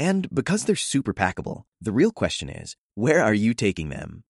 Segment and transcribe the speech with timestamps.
[0.00, 4.24] And because they're super packable, the real question is where are you taking them?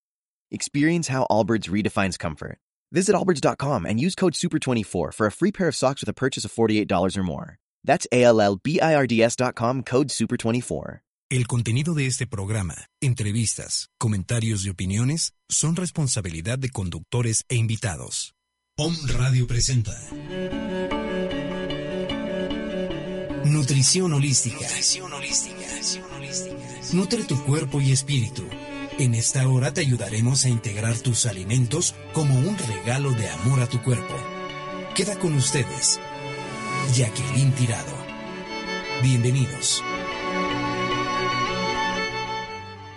[0.51, 2.59] Experience how Allbirds redefines comfort.
[2.91, 6.45] Visit allbirds.com and use code SUPER24 for a free pair of socks with a purchase
[6.45, 7.59] of $48 or more.
[7.85, 11.03] That's A L L B I R D S.com code SUPER24.
[11.31, 18.35] El contenido de este programa, entrevistas, comentarios y opiniones son responsabilidad de conductores e invitados.
[18.77, 19.93] POM Radio presenta
[23.45, 24.61] Nutrición holística.
[24.61, 25.60] Nutrición holística.
[26.93, 28.43] Nutre tu cuerpo y espíritu.
[28.99, 33.67] En esta hora te ayudaremos a integrar tus alimentos como un regalo de amor a
[33.67, 34.15] tu cuerpo.
[34.95, 35.99] Queda con ustedes,
[36.95, 37.95] Jacqueline Tirado.
[39.03, 39.83] Bienvenidos.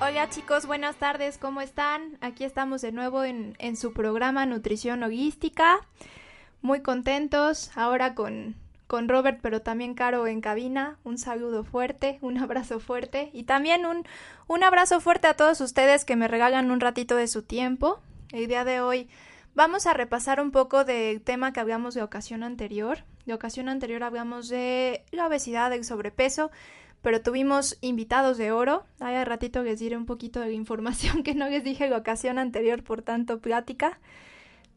[0.01, 2.17] Hola chicos, buenas tardes, ¿cómo están?
[2.19, 5.79] Aquí estamos de nuevo en, en su programa Nutrición Holística.
[6.61, 8.55] Muy contentos, ahora con,
[8.93, 10.99] con Robert, pero también Caro en cabina.
[11.03, 14.05] Un saludo fuerte, un abrazo fuerte y también un,
[14.45, 18.01] un abrazo fuerte a todos ustedes que me regalan un ratito de su tiempo.
[18.31, 19.09] El día de hoy
[19.55, 22.99] vamos a repasar un poco del tema que hablamos de ocasión anterior.
[23.25, 26.51] De ocasión anterior hablamos de la obesidad, del sobrepeso,
[27.01, 28.85] pero tuvimos invitados de oro.
[28.99, 32.37] Ahí al ratito les diré un poquito de información que no les dije la ocasión
[32.37, 33.99] anterior por tanto plática.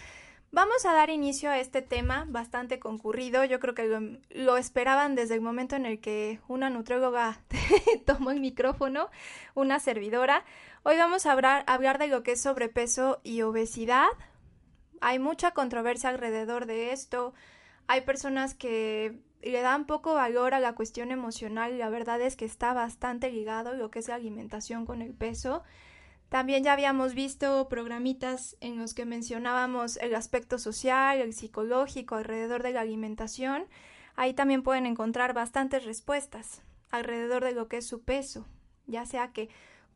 [0.54, 3.42] Vamos a dar inicio a este tema bastante concurrido.
[3.46, 7.40] Yo creo que lo, esperaban desde el momento en el que una nutrióloga
[8.04, 9.08] tomó el micrófono,
[9.54, 10.44] una servidora.
[10.82, 14.08] Hoy vamos a hablar, hablar de lo que es sobrepeso y obesidad.
[15.02, 17.34] Hay mucha controversia alrededor de esto.
[17.88, 22.36] Hay personas que le dan poco valor a la cuestión emocional y la verdad es
[22.36, 25.64] que está bastante ligado lo que es la alimentación con el peso.
[26.28, 32.62] También ya habíamos visto programitas en los que mencionábamos el aspecto social, el psicológico alrededor
[32.62, 33.64] de la alimentación.
[34.14, 38.46] Ahí también pueden encontrar bastantes respuestas alrededor de lo que es su peso,
[38.86, 39.48] ya sea que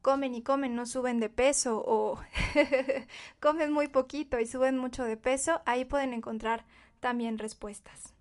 [0.06, 2.16] comen y comen, no suben de peso o
[3.40, 6.64] comen muy poquito y suben mucho de peso, ahí pueden encontrar
[7.00, 8.14] también respuestas.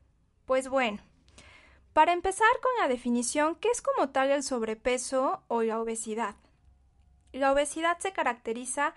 [0.48, 0.98] Pues bueno,
[1.94, 6.34] para empezar con la definición, ¿qué es como tal el sobrepeso o la obesidad?
[7.34, 8.96] La obesidad se caracteriza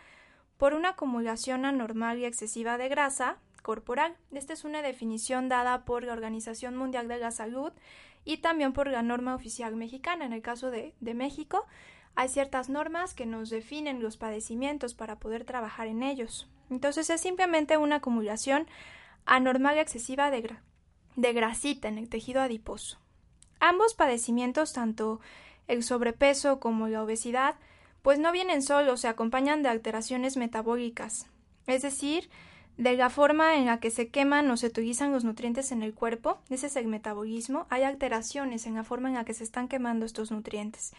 [0.56, 4.16] por una acumulación anormal y excesiva de grasa corporal.
[4.32, 7.70] Esta es una definición dada por la Organización Mundial de la Salud
[8.24, 10.24] y también por la norma oficial mexicana.
[10.24, 11.66] En el caso de, de México,
[12.14, 16.48] hay ciertas normas que nos definen los padecimientos para poder trabajar en ellos.
[16.70, 18.66] Entonces es simplemente una acumulación
[19.24, 20.56] anormal y excesiva de,
[21.16, 22.98] de grasita en el tejido adiposo.
[23.60, 25.20] Ambos padecimientos, tanto
[25.66, 27.56] el sobrepeso como la obesidad,
[28.02, 31.26] pues no vienen solos, se acompañan de alteraciones metabólicas,
[31.66, 32.30] es decir,
[32.78, 35.94] de la forma en la que se queman o se utilizan los nutrientes en el
[35.94, 39.66] cuerpo, ese es el metabolismo, hay alteraciones en la forma en la que se están
[39.66, 40.92] quemando estos nutrientes.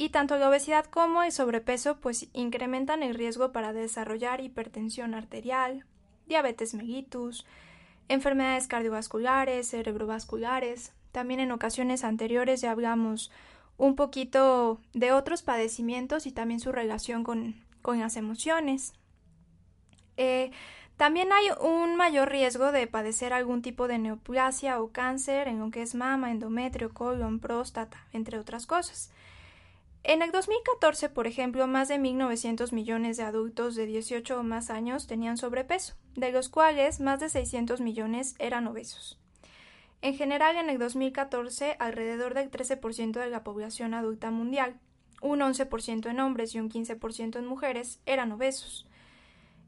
[0.00, 5.84] Y tanto la obesidad como el sobrepeso pues incrementan el riesgo para desarrollar hipertensión arterial,
[6.26, 7.44] diabetes mellitus,
[8.08, 10.94] enfermedades cardiovasculares, cerebrovasculares.
[11.12, 13.30] También en ocasiones anteriores ya hablamos
[13.76, 18.94] un poquito de otros padecimientos y también su relación con, con las emociones.
[20.16, 20.50] Eh,
[20.96, 25.70] también hay un mayor riesgo de padecer algún tipo de neoplasia o cáncer en lo
[25.70, 29.12] que es mama, endometrio, colon, próstata, entre otras cosas.
[30.02, 34.70] En el 2014, por ejemplo, más de 1.900 millones de adultos de 18 o más
[34.70, 39.18] años tenían sobrepeso, de los cuales más de 600 millones eran obesos.
[40.00, 44.80] En general, en el 2014, alrededor del 13% de la población adulta mundial,
[45.20, 48.86] un 11% en hombres y un 15% en mujeres eran obesos.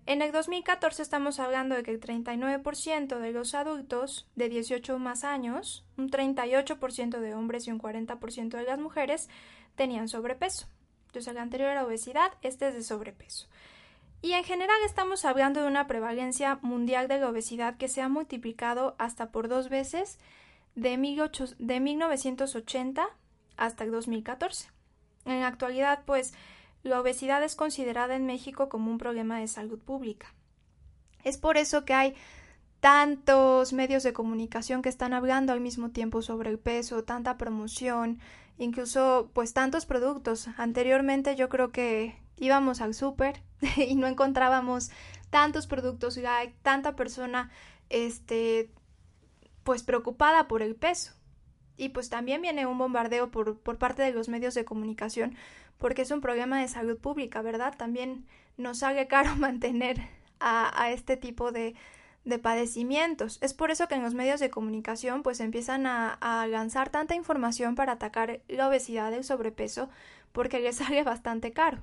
[0.05, 5.23] En el 2014 estamos hablando de que el 39% de los adultos de 18 más
[5.23, 9.29] años, un 38% de hombres y un 40% de las mujeres
[9.75, 10.67] tenían sobrepeso.
[11.07, 13.47] Entonces el anterior era obesidad, este es de sobrepeso.
[14.23, 18.09] Y en general estamos hablando de una prevalencia mundial de la obesidad que se ha
[18.09, 20.19] multiplicado hasta por dos veces
[20.77, 20.91] de,
[21.59, 23.09] de 1980
[23.57, 24.69] hasta el 2014.
[25.25, 26.35] En la actualidad, pues,
[26.83, 30.33] la obesidad es considerada en México como un problema de salud pública.
[31.25, 32.15] Es por eso que hay
[32.81, 38.19] tantos medios de comunicación que están hablando al mismo tiempo sobre el peso, tanta promoción,
[38.59, 40.49] incluso pues tantos productos.
[40.57, 43.43] Anteriormente yo creo que íbamos al súper
[43.77, 44.91] y no encontrábamos
[45.31, 47.51] tantos productos hay tanta persona
[47.89, 48.71] este
[49.65, 51.13] pues preocupada por el peso.
[51.77, 55.37] Y pues también viene un bombardeo por, por parte de los medios de comunicación
[55.83, 57.75] porque es un problema de salud pública, ¿verdad?
[57.77, 58.25] También
[58.57, 60.01] nos sale caro mantener
[60.39, 61.75] a, este tipo de,
[62.25, 63.39] de padecimientos.
[63.41, 67.75] Es por eso que en los medios de comunicación pues empiezan a, lanzar tanta información
[67.75, 69.89] para atacar la obesidad, el sobrepeso,
[70.33, 71.79] porque les sale bastante caro.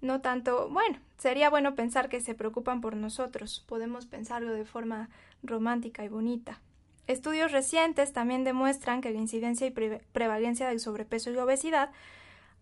[0.00, 5.08] No tanto, bueno, sería bueno pensar que se preocupan por nosotros, podemos pensarlo de forma
[5.42, 6.60] romántica y bonita.
[7.06, 11.90] Estudios recientes también demuestran que la incidencia y prevalencia del sobrepeso y la obesidad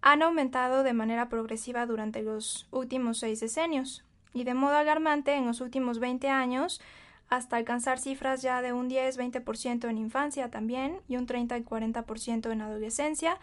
[0.02, 5.46] han aumentado de manera progresiva durante los últimos seis decenios y de modo alarmante en
[5.46, 6.80] los últimos 20 años
[7.28, 12.60] hasta alcanzar cifras ya de un 10-20% en infancia también y un 30 40% en
[12.60, 13.38] adolescencia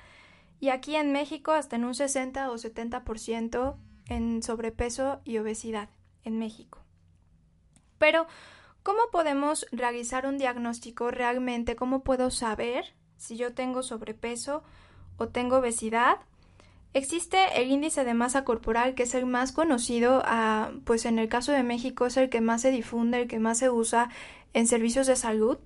[0.60, 3.76] y aquí en México hasta en un 60 o 70%
[4.08, 5.90] en sobrepeso y obesidad
[6.24, 6.80] en México.
[7.98, 8.28] Pero,
[8.84, 11.76] ¿cómo podemos realizar un diagnóstico realmente?
[11.76, 14.64] ¿Cómo puedo saber si yo tengo sobrepeso
[15.18, 16.20] o tengo obesidad?
[16.94, 21.30] Existe el índice de masa corporal que es el más conocido, ah, pues en el
[21.30, 24.10] caso de México es el que más se difunde, el que más se usa
[24.54, 25.60] en servicios de salud,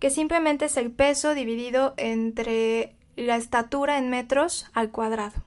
[0.00, 5.42] que simplemente es el peso dividido entre la estatura en metros al cuadrado.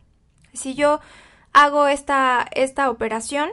[0.53, 1.01] Si yo
[1.51, 3.49] hago esta, esta operación,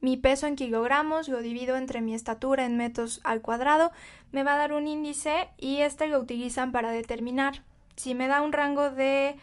[0.00, 3.92] mi peso en kilogramos lo divido entre mi estatura en metros al cuadrado,
[4.32, 7.62] me va a dar un índice y este lo utilizan para determinar
[7.94, 9.36] si me da un rango de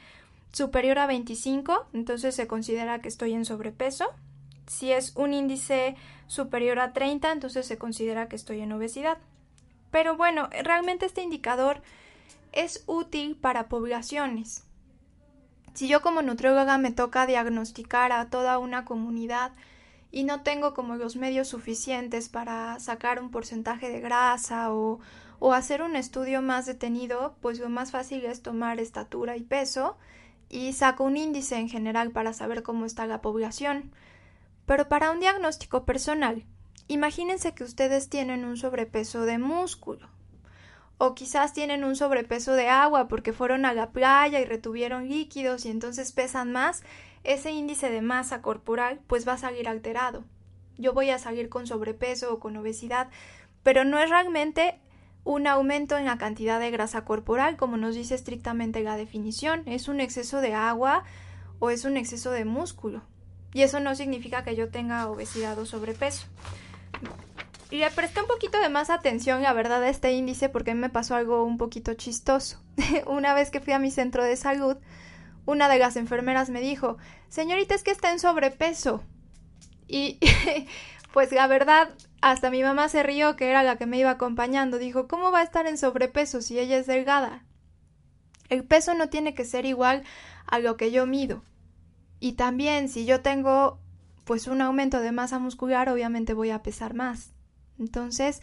[0.53, 4.05] superior a 25, entonces se considera que estoy en sobrepeso.
[4.67, 5.95] Si es un índice
[6.27, 9.17] superior a 30, entonces se considera que estoy en obesidad.
[9.91, 11.81] Pero bueno, realmente este indicador
[12.53, 14.63] es útil para poblaciones.
[15.73, 19.51] Si yo como nutrióloga me toca diagnosticar a toda una comunidad
[20.11, 24.99] y no tengo como los medios suficientes para sacar un porcentaje de grasa o,
[25.39, 29.97] o hacer un estudio más detenido, pues lo más fácil es tomar estatura y peso
[30.53, 33.91] y saco un índice en general para saber cómo está la población.
[34.67, 36.45] Pero para un diagnóstico personal,
[36.87, 40.07] imagínense que ustedes tienen un sobrepeso de músculo
[40.99, 45.65] o quizás tienen un sobrepeso de agua porque fueron a la playa y retuvieron líquidos
[45.65, 46.83] y entonces pesan más,
[47.23, 50.23] ese índice de masa corporal pues va a salir alterado.
[50.77, 53.09] Yo voy a salir con sobrepeso o con obesidad,
[53.63, 54.79] pero no es realmente
[55.23, 59.87] un aumento en la cantidad de grasa corporal, como nos dice estrictamente la definición, es
[59.87, 61.03] un exceso de agua
[61.59, 63.03] o es un exceso de músculo.
[63.53, 66.27] Y eso no significa que yo tenga obesidad o sobrepeso.
[67.71, 71.15] Le presté un poquito de más atención, la verdad, a este índice porque me pasó
[71.15, 72.61] algo un poquito chistoso.
[73.07, 74.77] una vez que fui a mi centro de salud,
[75.45, 76.97] una de las enfermeras me dijo,
[77.29, 79.03] señorita, es que está en sobrepeso.
[79.87, 80.19] Y
[81.13, 84.79] pues la verdad, hasta mi mamá se rió, que era la que me iba acompañando.
[84.79, 87.45] Dijo, ¿cómo va a estar en sobrepeso si ella es delgada?
[88.49, 90.01] El peso no tiene que ser igual
[90.47, 91.43] a lo que yo mido.
[92.19, 93.77] Y también, si yo tengo
[94.23, 97.31] pues un aumento de masa muscular, obviamente voy a pesar más.
[97.77, 98.41] Entonces,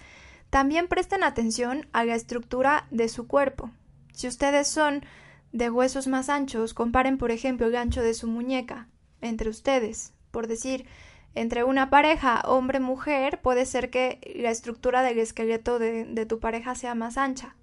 [0.48, 3.72] también presten atención a la estructura de su cuerpo.
[4.12, 5.04] Si ustedes son
[5.50, 8.86] de huesos más anchos, comparen por ejemplo el ancho de su muñeca
[9.20, 10.12] entre ustedes.
[10.30, 10.86] Por decir,
[11.34, 16.94] entre una pareja hombre-mujer puede ser que la estructura del esqueleto de, tu pareja sea
[16.94, 17.54] más ancha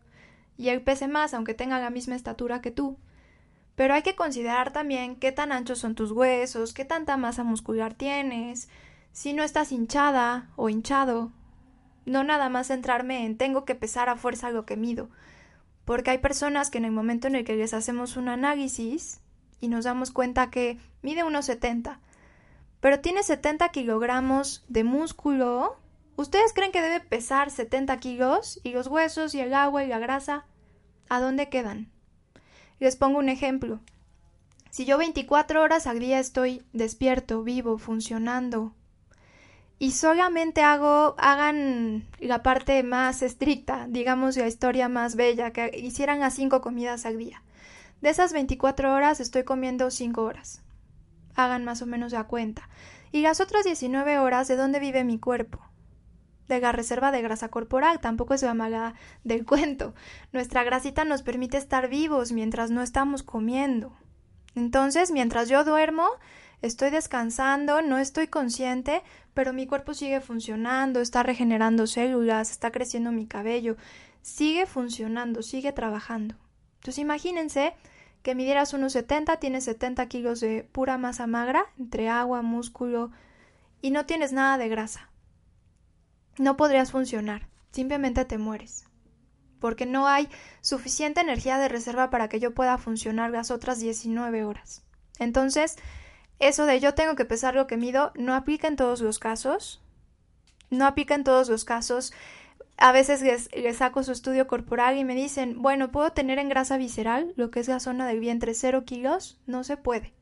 [0.58, 2.98] y él pese más aunque tenga la misma estatura que tú.
[3.76, 7.94] Pero hay que considerar también qué tan anchos son tus huesos, qué tanta masa muscular
[7.94, 8.70] tienes,
[9.12, 11.32] si no estás hinchada o hinchado,
[12.06, 15.10] no nada más centrarme en tengo que pesar a fuerza lo que mido,
[15.86, 19.20] porque hay personas que en el momento en el que les hacemos un análisis
[19.60, 22.00] y nos damos cuenta que mide unos 70,
[22.80, 25.78] pero tiene 70 kilogramos de músculo,
[26.16, 28.60] ¿ustedes creen que debe pesar 70 kilos?
[28.64, 30.46] ¿Y los huesos y el agua y la grasa?
[31.10, 31.92] ¿A dónde quedan?
[32.80, 33.80] Les pongo un ejemplo.
[34.70, 38.74] Si yo 24 horas al día estoy despierto, vivo, funcionando,
[39.80, 46.24] y solamente hago, hagan la parte más estricta, digamos la historia más bella, que hicieran
[46.24, 47.44] a cinco comidas al día.
[48.02, 50.62] De esas 24 horas estoy comiendo 5 horas.
[51.38, 52.67] Hagan más o menos la cuenta.
[53.13, 55.62] Y las otras 19 horas, ¿de dónde vive mi cuerpo?
[56.48, 59.94] De la reserva de grasa corporal, tampoco es la mala del cuento.
[60.34, 63.94] Nuestra grasita nos permite estar vivos mientras no estamos comiendo.
[64.56, 66.10] Entonces, mientras yo duermo,
[66.62, 69.03] estoy descansando, no estoy consciente,
[69.36, 73.77] pero mi cuerpo sigue funcionando, está regenerando células, está creciendo mi cabello,
[74.24, 76.36] sigue funcionando, sigue trabajando.
[76.77, 77.74] Entonces imagínense
[78.28, 83.10] que midieras unos 70, tienes 70 kilos de pura masa magra, entre agua, músculo,
[83.82, 85.10] y no tienes nada de grasa.
[86.38, 88.84] No podrías funcionar, simplemente te mueres
[89.62, 90.28] porque no hay
[90.60, 94.84] suficiente energía de reserva para que yo pueda funcionar las otras 19 horas.
[95.20, 95.78] Entonces,
[96.38, 99.82] eso de yo tengo que pesar lo que mido no aplica en todos los casos.
[100.70, 102.12] No aplica en todos los casos.
[102.78, 106.78] A veces les, saco su estudio corporal y me dicen, bueno, ¿puedo tener en grasa
[106.78, 109.40] visceral, lo que es la zona del vientre, cero kilos?
[109.48, 110.14] No se puede.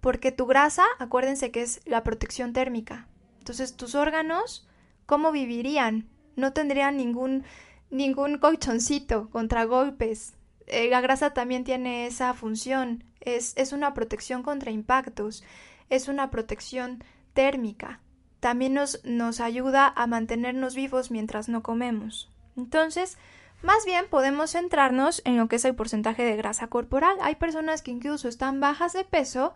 [0.00, 3.08] Porque tu grasa, acuérdense que es la protección térmica.
[3.38, 4.66] Entonces, tus órganos,
[5.04, 6.08] ¿cómo vivirían?
[6.34, 7.44] No tendrían ningún,
[7.90, 10.34] ningún colchoncito contra golpes.
[10.66, 15.44] Eh, la grasa también tiene esa función es, una protección contra impactos,
[15.90, 17.04] es una protección
[17.34, 18.00] térmica.
[18.46, 22.30] También nos, ayuda a mantenernos vivos mientras no comemos.
[22.56, 23.18] Entonces,
[23.60, 27.16] más bien podemos centrarnos en lo que es el porcentaje de grasa corporal.
[27.22, 29.52] Hay personas que incluso están bajas de peso,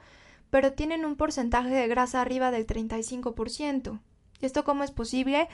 [0.51, 4.01] pero tienen un porcentaje de grasa arriba del 35%.
[4.41, 5.49] ¿Y esto cómo es posible?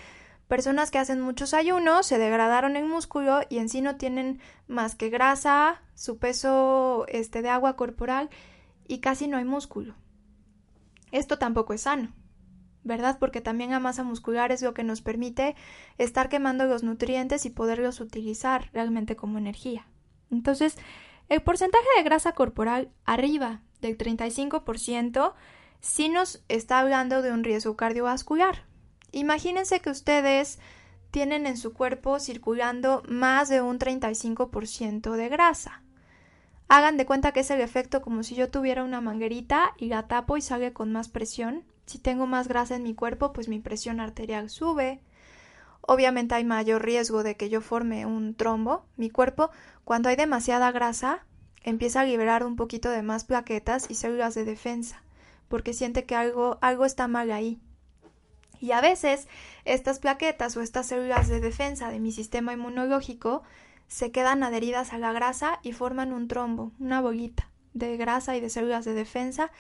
[0.49, 4.95] Personas que hacen muchos ayunos, se degradaron en músculo y en sí no tienen más
[4.95, 8.31] que grasa, su peso este, de agua corporal
[8.89, 9.95] y casi no hay músculo.
[11.13, 12.15] Esto tampoco es sano,
[12.87, 13.19] ¿verdad?
[13.19, 15.55] Porque también la masa muscular es lo que nos permite
[15.99, 19.87] estar quemando los nutrientes y poderlos utilizar realmente como energía.
[20.31, 20.77] Entonces,
[21.29, 25.35] el porcentaje de grasa corporal arriba del 35%
[25.81, 28.65] sí nos está hablando de un riesgo cardiovascular,
[29.17, 30.59] Imagínense que ustedes
[31.11, 35.83] tienen en su cuerpo circulando más de un 35% de grasa.
[36.69, 40.07] Hagan de cuenta que es el efecto como si yo tuviera una manguerita y la
[40.09, 41.65] tapo y sale con más presión.
[41.87, 45.01] Si tengo más grasa en mi cuerpo, pues mi presión arterial sube.
[45.81, 48.85] Obviamente hay mayor riesgo de que yo forme un trombo.
[48.97, 49.51] Mi cuerpo,
[49.85, 51.25] cuando hay demasiada grasa,
[51.63, 55.03] empieza a liberar un poquito de más plaquetas y células de defensa,
[55.49, 57.61] porque siente que algo, algo está mal ahí.
[58.61, 59.29] Y a veces
[59.65, 63.43] estas plaquetas o estas células de defensa de mi sistema inmunológico
[63.87, 68.41] se quedan adheridas a la grasa y forman un trombo, una bolita de grasa y
[68.41, 69.51] de células de defensa,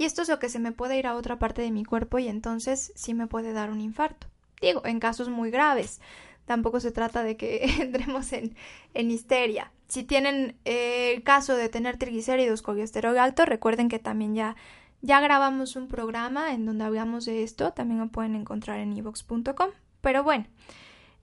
[0.00, 2.18] y esto es lo que se me puede ir a otra parte de mi cuerpo
[2.18, 4.28] y entonces sí me puede dar un infarto.
[4.58, 6.00] Digo, en casos muy graves.
[6.46, 8.56] Tampoco se trata de que entremos en,
[8.94, 9.72] en histeria.
[9.88, 14.56] Si tienen eh, el caso de tener triglicéridos, colesterol alto, recuerden que también ya
[15.02, 19.68] ya grabamos un programa en donde hablamos de esto, también lo pueden encontrar en evox.com.
[20.00, 20.46] Pero bueno,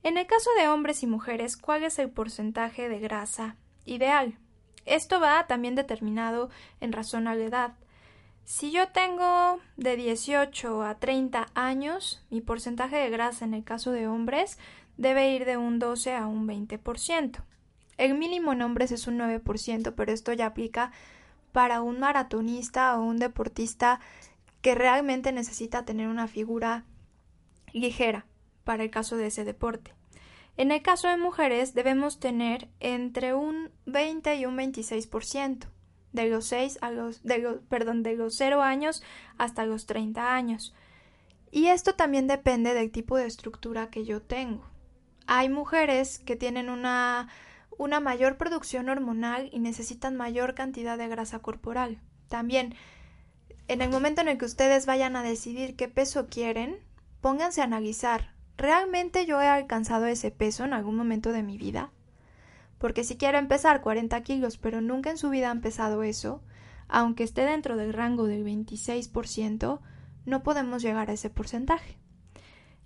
[0.04, 3.56] en el caso de hombres y mujeres, ¿cuál es el porcentaje de grasa
[3.86, 4.38] ideal?
[4.86, 6.48] Esto va también determinado
[6.80, 7.72] en razón a la edad.
[8.50, 13.90] Si yo tengo de 18 a 30 años, mi porcentaje de grasa en el caso
[13.92, 14.56] de hombres
[14.96, 17.42] debe ir de un 12 a un 20%.
[17.98, 20.92] El mínimo en hombres es un 9%, pero esto ya aplica
[21.52, 24.00] para un maratonista o un deportista
[24.62, 26.86] que realmente necesita tener una figura
[27.74, 28.24] ligera
[28.64, 29.92] para el caso de ese deporte.
[30.56, 35.66] En el caso de mujeres debemos tener entre un 20 y un 26%
[36.12, 39.02] de los 6 a los de los, perdón, de los 0 años
[39.36, 40.74] hasta los 30 años.
[41.50, 44.64] Y esto también depende del tipo de estructura que yo tengo.
[45.26, 47.28] Hay mujeres que tienen una
[47.78, 52.00] una mayor producción hormonal y necesitan mayor cantidad de grasa corporal.
[52.28, 52.74] También,
[53.68, 56.76] en el momento en el que ustedes vayan a decidir qué peso quieren,
[57.20, 61.92] pónganse a analizar, ¿realmente yo he alcanzado ese peso en algún momento de mi vida?
[62.78, 66.42] Porque si quiero empezar 40 kilos, pero nunca en su vida han pesado eso,
[66.88, 69.80] aunque esté dentro del rango del 26%,
[70.24, 71.98] no podemos llegar a ese porcentaje.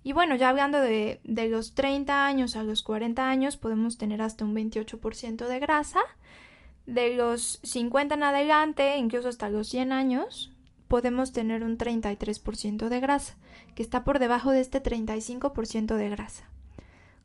[0.03, 4.21] Y bueno, ya hablando de, de los 30 años a los 40 años, podemos tener
[4.21, 6.01] hasta un 28% de grasa.
[6.85, 10.53] De los 50 en adelante, incluso hasta los 100 años,
[10.89, 13.35] podemos tener un 33% de grasa,
[13.73, 16.43] que está por debajo de este 35% de grasa.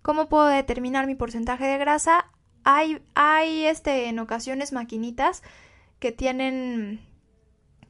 [0.00, 2.30] ¿Cómo puedo determinar mi porcentaje de grasa?
[2.70, 5.42] Hay, hay este, en ocasiones maquinitas
[6.00, 7.00] que tienen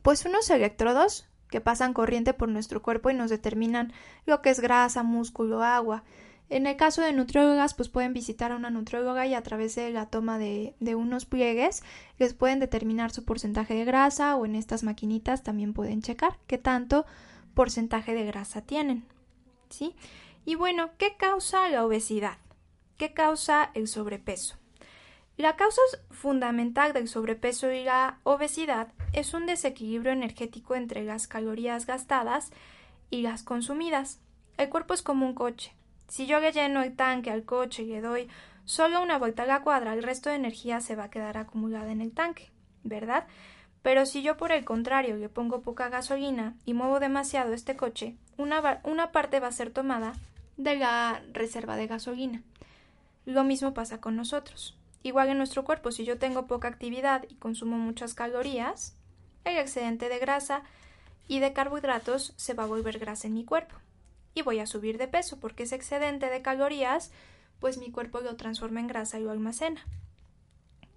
[0.03, 3.93] pues unos electrodos que pasan corriente por nuestro cuerpo y nos determinan
[4.25, 6.05] lo que es grasa, músculo, agua.
[6.49, 9.91] En el caso de nutriólogas, pues pueden visitar a una nutrióloga y a través de
[9.91, 11.83] la toma de, de, unos pliegues
[12.19, 16.57] les pueden determinar su porcentaje de grasa o en estas maquinitas también pueden checar qué
[16.57, 17.05] tanto
[17.55, 19.05] porcentaje de grasa tienen.
[19.71, 19.97] ¿Sí?
[20.45, 22.39] Y bueno, ¿qué causa la obesidad?
[22.97, 24.58] ¿Qué causa el sobrepeso?
[25.39, 25.81] La causa
[26.11, 32.51] fundamental del sobrepeso y la obesidad es un desequilibrio energético entre las calorías gastadas
[33.09, 34.19] y las consumidas.
[34.57, 35.73] El cuerpo es como un coche.
[36.09, 38.29] Si yo le lleno el tanque al coche y le doy
[38.65, 41.93] solo una vuelta a la cuadra, el resto de energía se va a quedar acumulada
[41.93, 42.51] en el tanque,
[42.83, 43.29] ¿verdad?
[43.83, 48.17] Pero si yo por el contrario le pongo poca gasolina y muevo demasiado este coche,
[48.39, 50.15] una, una parte va a ser tomada
[50.57, 52.43] de la reserva de gasolina.
[53.25, 54.78] Lo mismo pasa con nosotros.
[55.03, 58.97] Igual en nuestro cuerpo, si yo tengo poca actividad y consumo muchas calorías,
[59.45, 60.63] el excedente de grasa
[61.29, 63.77] y de carbohidratos se va a volver grasa en mi cuerpo.
[64.35, 67.13] Y voy a subir de peso porque ese excedente de calorías,
[67.61, 69.87] pues mi cuerpo lo transforma en grasa y lo almacena.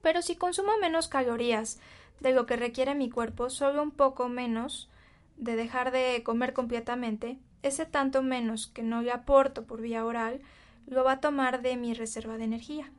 [0.02, 1.80] Pero si consumo menos calorías
[2.20, 4.90] de lo que requiere mi cuerpo, solo un poco menos
[5.38, 10.42] de dejar de comer completamente, ese tanto menos que no le aporto por vía oral,
[10.88, 12.92] lo va a tomar de mi reserva de energía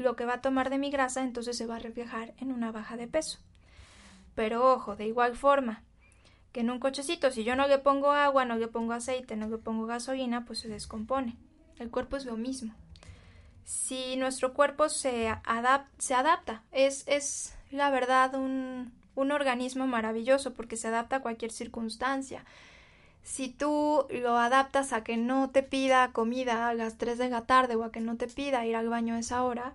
[0.00, 2.72] lo que va a tomar de mi grasa entonces se va a reflejar en una
[2.72, 3.38] baja de peso.
[4.34, 5.82] Pero ojo, de igual forma
[6.52, 9.48] que en un cochecito si yo no le pongo agua, no le pongo aceite, no
[9.48, 11.36] le pongo gasolina, pues se descompone.
[11.78, 12.74] El cuerpo es lo mismo.
[13.64, 15.32] Si nuestro cuerpo se,
[15.98, 21.52] se adapta, es, es la verdad un, un organismo maravilloso porque se adapta a cualquier
[21.52, 22.44] circunstancia.
[23.22, 27.42] Si tú lo adaptas a que no te pida comida a las 3 de la
[27.42, 29.74] tarde o a que no te pida ir al baño a esa hora,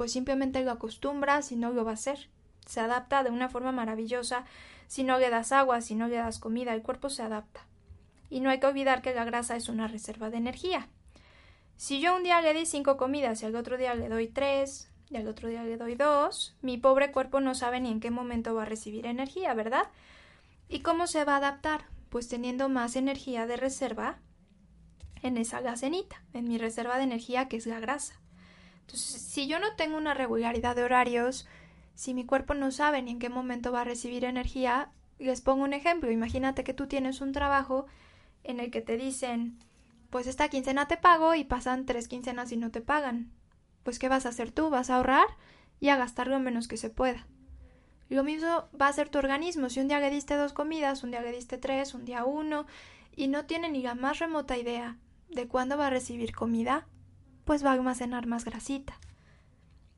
[0.00, 2.30] pues simplemente lo acostumbras y no lo va a hacer.
[2.64, 4.46] Se adapta de una forma maravillosa
[4.86, 7.66] si no le das agua, si no le das comida, el cuerpo se adapta.
[8.30, 10.88] Y no hay que olvidar que la grasa es una reserva de energía.
[11.76, 14.90] Si yo un día le di cinco comidas y al otro día le doy tres,
[15.10, 18.10] y al otro día le doy dos, mi pobre cuerpo no sabe ni en qué
[18.10, 19.84] momento va a recibir energía, ¿verdad?
[20.70, 21.84] ¿Y cómo se va a adaptar?
[22.08, 24.16] Pues teniendo más energía de reserva
[25.20, 28.18] en esa gasenita, en mi reserva de energía que es la grasa.
[28.90, 31.46] Entonces, si yo no tengo una regularidad de horarios,
[31.94, 35.62] si mi cuerpo no sabe ni en qué momento va a recibir energía, les pongo
[35.62, 36.10] un ejemplo.
[36.10, 37.86] Imagínate que tú tienes un trabajo
[38.42, 39.58] en el que te dicen,
[40.10, 43.30] pues esta quincena te pago y pasan tres quincenas y no te pagan.
[43.84, 44.70] Pues ¿qué vas a hacer tú?
[44.70, 45.28] Vas a ahorrar
[45.78, 47.28] y a gastar lo menos que se pueda.
[48.08, 49.70] Lo mismo va a ser tu organismo.
[49.70, 52.66] Si un día le diste dos comidas, un día le diste tres, un día uno,
[53.14, 54.96] y no tiene ni la más remota idea
[55.28, 56.88] de cuándo va a recibir comida,
[57.44, 58.98] pues va a almacenar más grasita.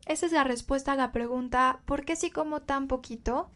[0.07, 3.51] Esa es la respuesta a la pregunta ¿por qué si como tan poquito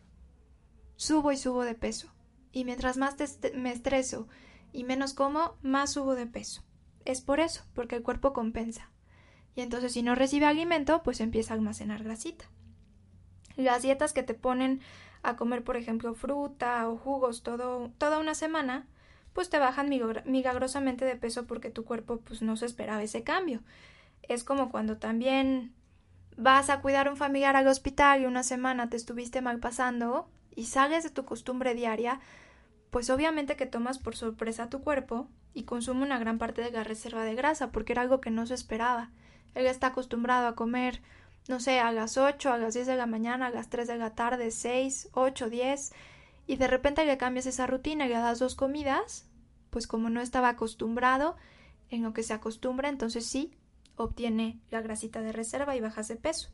[0.97, 2.13] subo y subo de peso?
[2.53, 3.17] Y mientras más
[3.55, 4.29] me estreso
[4.73, 6.63] y menos como, más subo de peso.
[7.05, 8.91] Es por eso, porque el cuerpo compensa.
[9.55, 12.45] Y entonces si no recibe alimento, pues empieza a almacenar grasita.
[13.57, 14.81] Las dietas que te ponen
[15.23, 18.87] a comer, por ejemplo, fruta o jugos todo, toda una semana,
[19.37, 19.91] pues te bajan
[20.25, 23.61] milagrosamente de peso porque tu cuerpo pues no se esperaba ese cambio.
[24.23, 25.75] Es como cuando también
[26.39, 30.27] vas a cuidar a un familiar al hospital y una semana te estuviste mal pasando
[30.55, 32.19] y sales de tu costumbre diaria,
[32.91, 36.83] pues obviamente que tomas por sorpresa tu cuerpo y consume una gran parte de la
[36.83, 39.11] reserva de grasa porque era algo que no se esperaba.
[39.55, 41.03] Él está acostumbrado a comer,
[41.47, 43.99] no sé, a las 8, a las 10 de la mañana, a las 3 de
[43.99, 45.93] la tarde, 6, 8, 10
[46.47, 49.27] y de repente le cambias esa rutina y le das dos comidas,
[49.71, 51.37] pues como no estaba acostumbrado
[51.91, 53.53] en lo que se acostumbra, entonces sí,
[53.97, 56.51] obtiene la grasita de reserva y bajas de peso.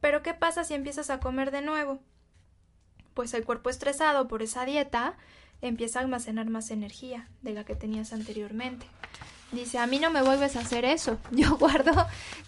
[0.00, 2.00] Pero ¿qué pasa si empiezas a comer de nuevo?
[3.12, 5.16] Pues el cuerpo estresado por esa dieta
[5.60, 8.86] empieza a almacenar más energía de la que tenías anteriormente.
[9.52, 11.18] Dice, a mí no me vuelves a hacer eso.
[11.32, 11.92] Yo guardo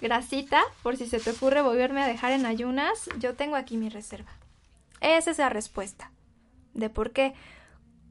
[0.01, 3.11] grasita por si se te ocurre volverme a dejar en ayunas.
[3.19, 4.31] Yo tengo aquí mi reserva.
[5.01, 6.12] Esa es la respuesta
[6.75, 7.35] de por qué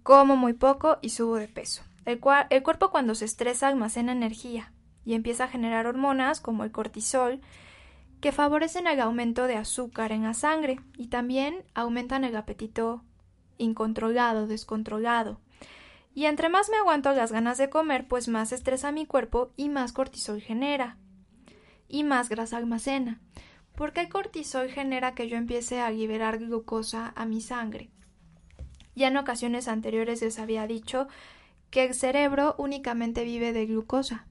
[0.03, 1.83] como muy poco y subo de peso.
[2.05, 2.19] El,
[2.49, 4.71] el cuerpo cuando se estresa almacena energía
[5.05, 7.41] y empieza a generar hormonas como el cortisol
[8.19, 13.03] que favorecen el aumento de azúcar en la sangre y también aumentan el apetito
[13.57, 15.39] incontrolado, descontrolado.
[16.13, 19.69] Y entre más me aguanto las ganas de comer, pues más estresa mi cuerpo y
[19.69, 20.97] más cortisol genera.
[21.87, 23.19] Y más grasa almacena.
[23.75, 27.89] Porque el cortisol genera que yo empiece a liberar glucosa a mi sangre.
[28.95, 31.07] Ya en ocasiones anteriores les había dicho
[31.69, 34.27] que el cerebro únicamente vive de glucosa.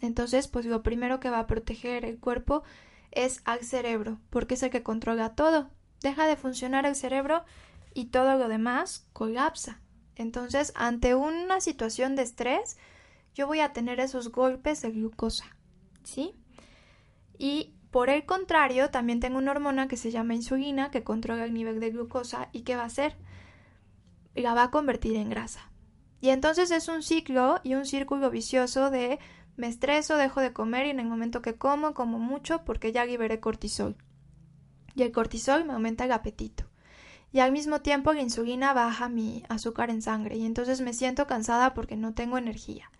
[0.00, 2.62] Entonces, pues lo primero que va a proteger el cuerpo
[3.10, 5.70] es al cerebro, porque es el que controla todo.
[6.00, 7.44] deja de funcionar el cerebro
[7.92, 9.80] y todo lo demás colapsa.
[10.14, 12.76] Entonces, ante una situación de estrés,
[13.34, 15.56] yo voy a tener esos golpes de glucosa,
[16.04, 16.36] ¿sí?
[17.36, 21.54] Y por el contrario, también tengo una hormona que se llama insulina que controla el
[21.54, 23.16] nivel de glucosa y ¿qué va a hacer?
[24.38, 25.70] La va a convertir en grasa.
[26.20, 29.18] Y entonces es un ciclo y un círculo vicioso de
[29.56, 33.04] me estreso, dejo de comer y en el momento que como, como mucho porque ya
[33.04, 33.96] liberé cortisol.
[34.94, 36.64] Y el cortisol me aumenta el apetito.
[37.32, 41.26] Y al mismo tiempo la insulina baja mi azúcar en sangre y entonces me siento
[41.26, 42.90] cansada porque no tengo energía.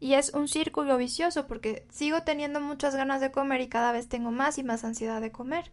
[0.00, 4.08] Y es un círculo vicioso porque sigo teniendo muchas ganas de comer y cada vez
[4.08, 5.70] tengo más y más ansiedad de comer.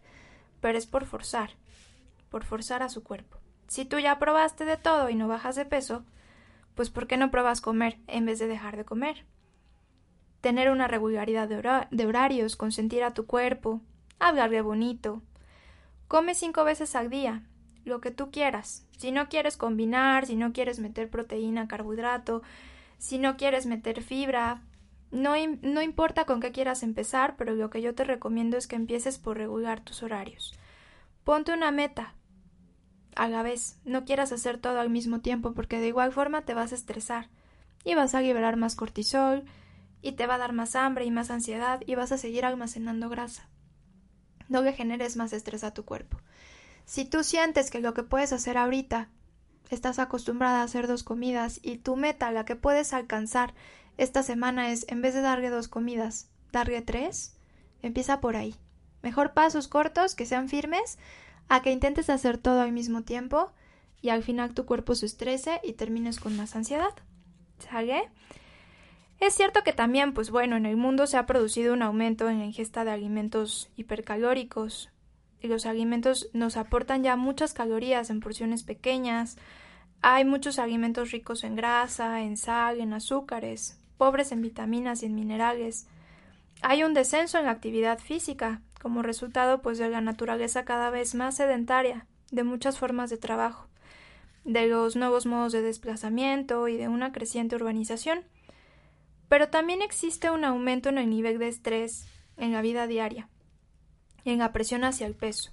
[0.60, 1.50] Pero es por forzar,
[2.30, 3.38] por forzar a su cuerpo.
[3.68, 6.04] Si tú ya probaste de todo y no bajas de peso,
[6.74, 9.24] pues ¿por qué no pruebas comer en vez de dejar de comer?
[10.40, 13.80] Tener una regularidad de, horarios, consentir a tu cuerpo,
[14.20, 15.22] hablarle bonito.
[16.06, 17.42] Come cinco veces al día,
[17.84, 18.86] lo que tú quieras.
[18.96, 22.42] Si no quieres combinar, si no quieres meter proteína, carbohidrato,
[22.98, 24.62] si no quieres meter fibra,
[25.10, 28.76] no, no importa con qué quieras empezar, pero lo que yo te recomiendo es que
[28.76, 30.54] empieces por regular tus horarios.
[31.24, 32.14] Ponte una meta
[33.16, 36.54] a la vez, no quieras hacer todo al mismo tiempo porque de igual forma te
[36.54, 37.28] vas a estresar
[37.82, 39.44] y vas a liberar más cortisol
[40.02, 43.08] y te va a dar más hambre y más ansiedad y vas a seguir almacenando
[43.08, 43.48] grasa.
[44.48, 46.18] No le generes más estrés a tu cuerpo.
[46.84, 49.08] Si tú sientes que lo que puedes hacer ahorita
[49.70, 53.54] estás acostumbrada a hacer dos comidas y tu meta, la que puedes alcanzar
[53.96, 57.34] esta semana es, en vez de darle dos comidas, darle tres,
[57.82, 58.54] empieza por ahí.
[59.02, 60.98] Mejor pasos cortos que sean firmes
[61.48, 63.52] a que intentes hacer todo al mismo tiempo
[64.02, 66.94] y al final tu cuerpo se estrese y termines con más ansiedad.
[67.58, 68.10] ¿Sale?
[69.18, 72.38] Es cierto que también, pues bueno, en el mundo se ha producido un aumento en
[72.38, 74.90] la ingesta de alimentos hipercalóricos,
[75.40, 79.36] y los alimentos nos aportan ya muchas calorías en porciones pequeñas.
[80.02, 85.14] Hay muchos alimentos ricos en grasa, en sal, en azúcares, pobres en vitaminas y en
[85.14, 85.86] minerales.
[86.62, 91.16] Hay un descenso en la actividad física, como resultado pues de la naturaleza cada vez
[91.16, 93.66] más sedentaria, de muchas formas de trabajo,
[94.44, 98.20] de los nuevos modos de desplazamiento y de una creciente urbanización.
[99.28, 103.28] Pero también existe un aumento en el nivel de estrés en la vida diaria
[104.24, 105.50] en la presión hacia el peso.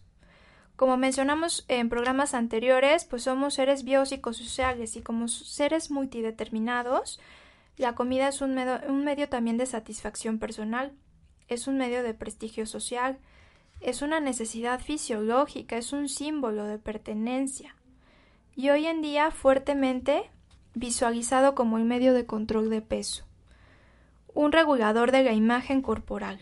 [0.75, 7.19] Como mencionamos en programas anteriores, pues somos seres biopsicosociales y como seres multideterminados,
[7.77, 8.53] la comida es un
[9.03, 10.93] medio también de satisfacción personal,
[11.53, 13.17] es un medio de prestigio social,
[13.81, 17.75] es una necesidad fisiológica, es un símbolo de pertenencia
[18.55, 20.29] y hoy en día fuertemente
[20.75, 23.25] visualizado como el medio de control de peso,
[24.33, 26.39] un regulador de la imagen corporal.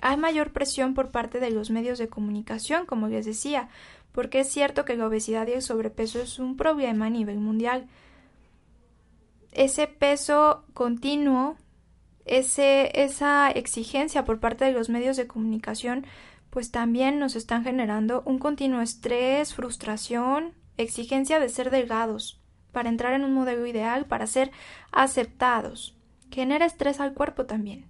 [0.00, 3.68] Hay mayor presión por parte de los medios de comunicación, como les decía,
[4.12, 7.86] porque es cierto que la obesidad y el sobrepeso es un problema a nivel mundial.
[9.52, 11.56] Ese peso continuo,
[12.26, 16.06] ese, esa exigencia por parte de los medios de comunicación,
[16.50, 22.40] pues también nos están generando un continuo estrés, frustración, exigencia de ser delgados,
[22.72, 24.50] para entrar en un modelo ideal, para ser
[24.92, 25.96] aceptados.
[26.30, 27.86] Genera estrés al cuerpo también.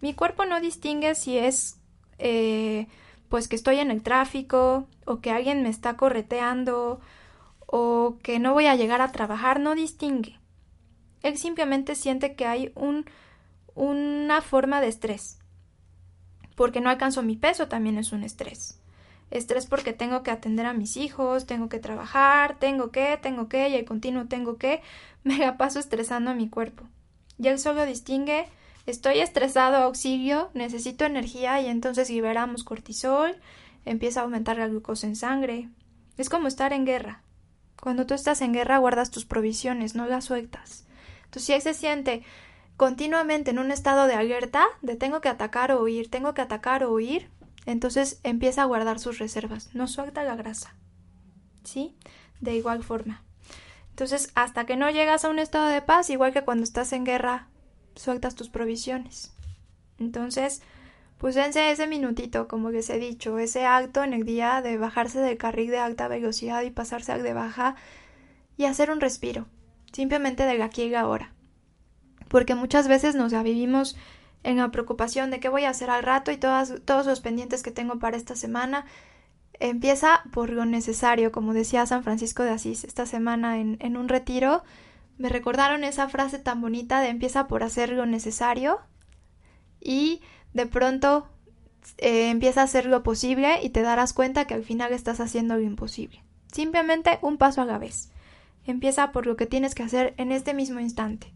[0.00, 1.80] Mi cuerpo no distingue si es
[2.18, 2.88] eh,
[3.28, 7.00] pues que estoy en el tráfico o que alguien me está correteando
[7.66, 10.38] o que no voy a llegar a trabajar, no distingue.
[11.22, 13.06] Él simplemente siente que hay un,
[13.74, 15.38] una forma de estrés.
[16.56, 18.80] Porque no alcanzo mi peso también es un estrés.
[19.30, 23.68] Estrés porque tengo que atender a mis hijos, tengo que trabajar, tengo que, tengo que,
[23.68, 24.82] y el continuo tengo que,
[25.24, 26.84] me la paso estresando a mi cuerpo.
[27.38, 28.46] Y él solo distingue
[28.86, 33.34] Estoy estresado, auxilio, necesito energía y entonces liberamos cortisol,
[33.86, 35.70] empieza a aumentar la glucosa en sangre.
[36.18, 37.22] Es como estar en guerra.
[37.80, 40.84] Cuando tú estás en guerra guardas tus provisiones, no las sueltas.
[41.24, 42.22] Entonces si él se siente
[42.76, 46.84] continuamente en un estado de alerta, de tengo que atacar o huir, tengo que atacar
[46.84, 47.28] o huir,
[47.66, 50.74] entonces empieza a guardar sus reservas, no suelta la grasa.
[51.62, 51.96] ¿Sí?
[52.40, 53.22] De igual forma.
[53.90, 57.04] Entonces, hasta que no llegas a un estado de paz, igual que cuando estás en
[57.04, 57.48] guerra,
[57.94, 59.32] sueltas tus provisiones.
[59.98, 60.62] Entonces,
[61.18, 65.38] pues ese minutito, como les he dicho, ese acto en el día de bajarse del
[65.38, 67.76] carril de alta velocidad y pasarse al de baja
[68.56, 69.46] y hacer un respiro,
[69.92, 71.33] simplemente de aquí y ahora.
[72.34, 73.96] Porque muchas veces nos vivimos
[74.42, 77.62] en la preocupación de qué voy a hacer al rato y todas, todos los pendientes
[77.62, 78.86] que tengo para esta semana.
[79.60, 84.08] Empieza por lo necesario, como decía San Francisco de Asís esta semana en, en un
[84.08, 84.64] retiro
[85.16, 88.80] me recordaron esa frase tan bonita de empieza por hacer lo necesario
[89.80, 90.20] y
[90.54, 91.28] de pronto
[91.98, 95.54] eh, empieza a hacer lo posible y te darás cuenta que al final estás haciendo
[95.54, 96.24] lo imposible.
[96.52, 98.10] Simplemente un paso a la vez.
[98.66, 101.33] Empieza por lo que tienes que hacer en este mismo instante,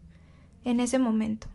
[0.63, 1.47] en ese momento.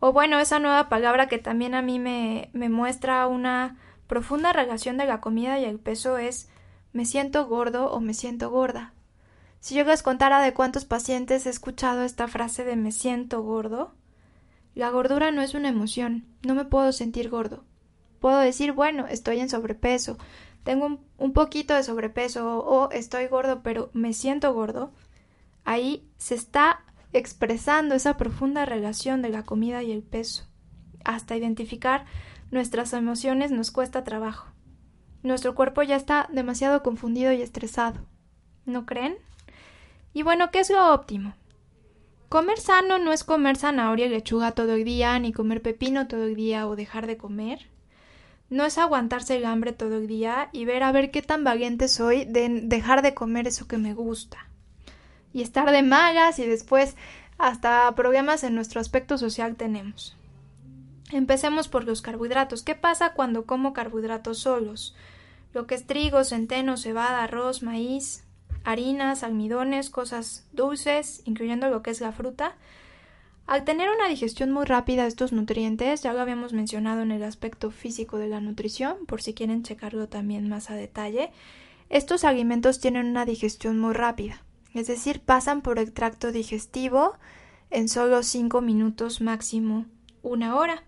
[0.00, 4.96] O bueno, esa nueva palabra que también a mí me, me muestra una profunda relación
[4.96, 6.48] de la comida y el peso es
[6.92, 8.92] me siento gordo o me siento gorda.
[9.60, 13.92] Si yo les contara de cuántos pacientes he escuchado esta frase de me siento gordo,
[14.74, 17.64] la gordura no es una emoción, no me puedo sentir gordo.
[18.20, 20.16] Puedo decir, bueno, estoy en sobrepeso,
[20.64, 24.92] tengo un, poquito de sobrepeso o estoy gordo, pero me siento gordo.
[25.64, 30.44] Ahí se está expresando esa profunda relación de la comida y el peso.
[31.04, 32.04] Hasta identificar
[32.50, 34.48] nuestras emociones nos cuesta trabajo.
[35.22, 38.00] Nuestro cuerpo ya está demasiado confundido y estresado.
[38.66, 39.16] ¿No creen?
[40.12, 41.34] Y bueno, ¿qué es lo óptimo?
[42.28, 46.24] Comer sano no es comer zanahoria y lechuga todo el día, ni comer pepino todo
[46.24, 47.68] el día o dejar de comer.
[48.50, 51.88] No es aguantarse el hambre todo el día y ver a ver qué tan valiente
[51.88, 54.47] soy de dejar de comer eso que me gusta.
[55.38, 56.96] Y estar de malas y después
[57.38, 60.16] hasta problemas en nuestro aspecto social tenemos.
[61.12, 62.64] Empecemos por los carbohidratos.
[62.64, 64.96] ¿Qué pasa cuando como carbohidratos solos?
[65.54, 68.24] Lo que es trigo, centeno, cebada, arroz, maíz,
[68.64, 72.56] harinas, almidones, cosas dulces, incluyendo lo que es la fruta.
[73.46, 77.22] Al tener una digestión muy rápida de estos nutrientes, ya lo habíamos mencionado en el
[77.22, 81.30] aspecto físico de la nutrición, por si quieren checarlo también más a detalle,
[81.90, 84.42] estos alimentos tienen una digestión muy rápida,
[84.74, 87.14] es decir, pasan por el tracto digestivo
[87.70, 89.86] en solo 5 minutos máximo
[90.22, 90.82] una hora.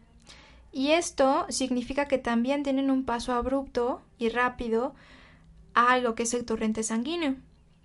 [0.73, 4.95] Y esto significa que también tienen un paso abrupto y rápido
[5.75, 7.37] a lo que es el torrente sanguíneo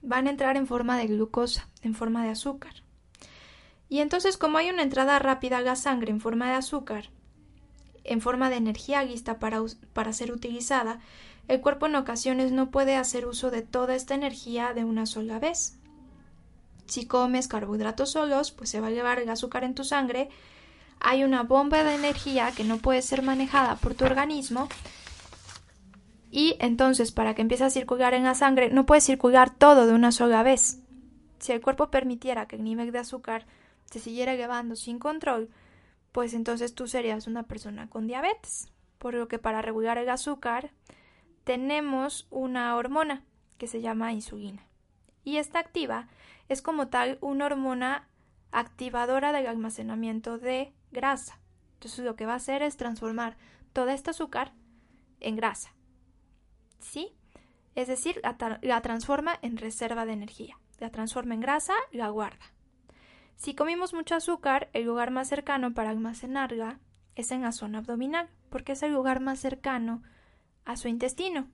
[0.06, 2.74] van a entrar en forma de glucosa, en forma de azúcar.
[3.90, 7.10] Y entonces como hay una entrada rápida a la sangre en forma de azúcar,
[8.04, 9.62] en forma de energía lista para,
[9.94, 11.00] para ser utilizada,
[11.48, 15.40] el cuerpo en ocasiones no puede hacer uso de toda esta energía de una sola
[15.40, 15.78] vez.
[16.86, 20.30] Si comes carbohidratos solos, pues se va a llevar el azúcar en tu sangre,
[21.00, 24.70] hay una bomba de energía que no puede ser manejada por tu organismo
[26.32, 29.94] y entonces para que empiece a circular en la sangre no puede circular todo de
[29.94, 30.82] una sola vez.
[31.40, 33.46] Si el cuerpo permitiera que el nivel de azúcar
[33.86, 35.50] se siguiera elevando sin control,
[36.12, 38.72] pues entonces tú serías una persona con diabetes.
[38.98, 40.72] Por lo que para regular el azúcar
[41.44, 43.24] tenemos una hormona
[43.58, 44.66] que se llama insulina.
[45.24, 46.08] Y esta activa
[46.50, 48.08] es como tal una hormona
[48.52, 51.40] activadora del almacenamiento de grasa.
[51.74, 53.38] Entonces lo que va a hacer es transformar
[53.74, 54.54] todo este azúcar
[55.20, 55.76] en grasa.
[56.86, 57.16] ¿sí?
[57.76, 62.46] Es decir, la, transforma en reserva de energía, la transforma en grasa, la guarda.
[63.36, 66.80] Si comimos mucho azúcar, el lugar más cercano para almacenarla
[67.16, 70.04] es en la zona abdominal, porque es el lugar más cercano
[70.64, 71.50] a su intestino.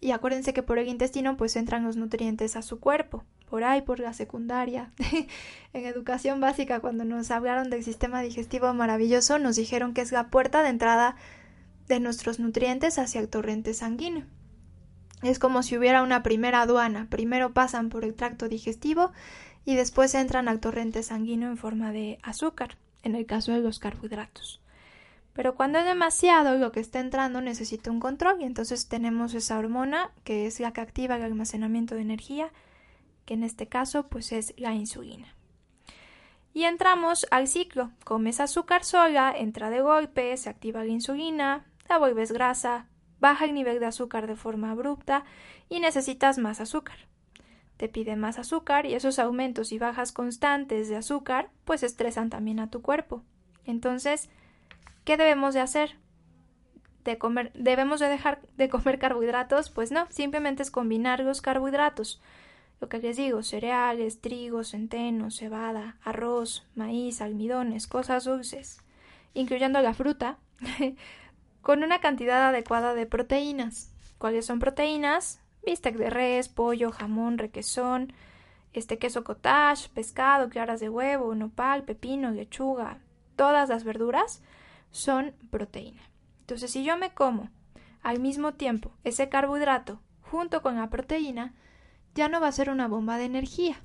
[0.00, 3.82] Y acuérdense que por el intestino pues entran los nutrientes a su cuerpo, por ahí
[3.82, 4.92] por la secundaria.
[5.74, 10.28] en educación básica cuando nos hablaron del sistema digestivo maravilloso nos dijeron que es la
[10.28, 11.16] puerta de entrada
[11.86, 14.24] de nuestros nutrientes hacia el torrente sanguíneo.
[15.22, 17.08] Es como si hubiera una primera aduana.
[17.10, 19.12] Primero pasan por el tracto digestivo
[19.66, 23.78] y después entran al torrente sanguíneo en forma de azúcar, en el caso de los
[23.78, 24.62] carbohidratos.
[25.34, 29.58] Pero cuando es demasiado lo que está entrando necesita un control y entonces tenemos esa
[29.58, 32.50] hormona que es la que activa el almacenamiento de energía,
[33.24, 35.34] que en este caso pues es la insulina.
[36.54, 37.90] Y entramos al ciclo.
[38.04, 42.86] Comes azúcar sola, entra de golpe, se activa la insulina, la vuelves grasa,
[43.20, 45.24] baja el nivel de azúcar de forma abrupta
[45.68, 46.96] y necesitas más azúcar.
[47.76, 52.60] Te pide más azúcar y esos aumentos y bajas constantes de azúcar pues estresan también
[52.60, 53.22] a tu cuerpo.
[53.64, 54.28] Entonces,
[55.04, 55.96] ¿qué debemos de hacer?
[57.04, 59.70] De comer, ¿Debemos de dejar de comer carbohidratos?
[59.70, 62.20] Pues no, simplemente es combinar los carbohidratos.
[62.82, 68.80] Lo que les digo, cereales, trigo, centeno, cebada, arroz, maíz, almidones, cosas dulces,
[69.34, 70.38] incluyendo la fruta,
[71.62, 73.94] con una cantidad adecuada de proteínas.
[74.18, 75.40] ¿Cuáles son proteínas?
[75.64, 78.14] Bistec de res, pollo, jamón, requesón,
[78.72, 82.98] este queso cottage, pescado, claras de huevo, nopal, pepino, lechuga,
[83.36, 84.42] todas las verduras
[84.90, 86.02] son proteína.
[86.40, 87.48] Entonces, si yo me como
[88.02, 91.54] al mismo tiempo ese carbohidrato junto con la proteína,
[92.14, 93.80] ya no va a ser una bomba de energía.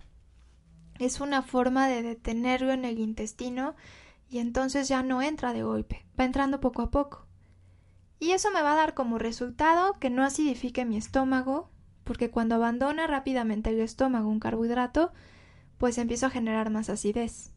[0.99, 3.75] Es una forma de detenerlo en el intestino
[4.29, 7.27] y entonces ya no entra de golpe, va entrando poco a poco.
[8.19, 11.69] Y eso me va a dar como resultado que no acidifique mi estómago,
[12.03, 15.13] porque cuando abandona rápidamente el estómago un carbohidrato,
[15.77, 17.51] pues empiezo a generar más acidez.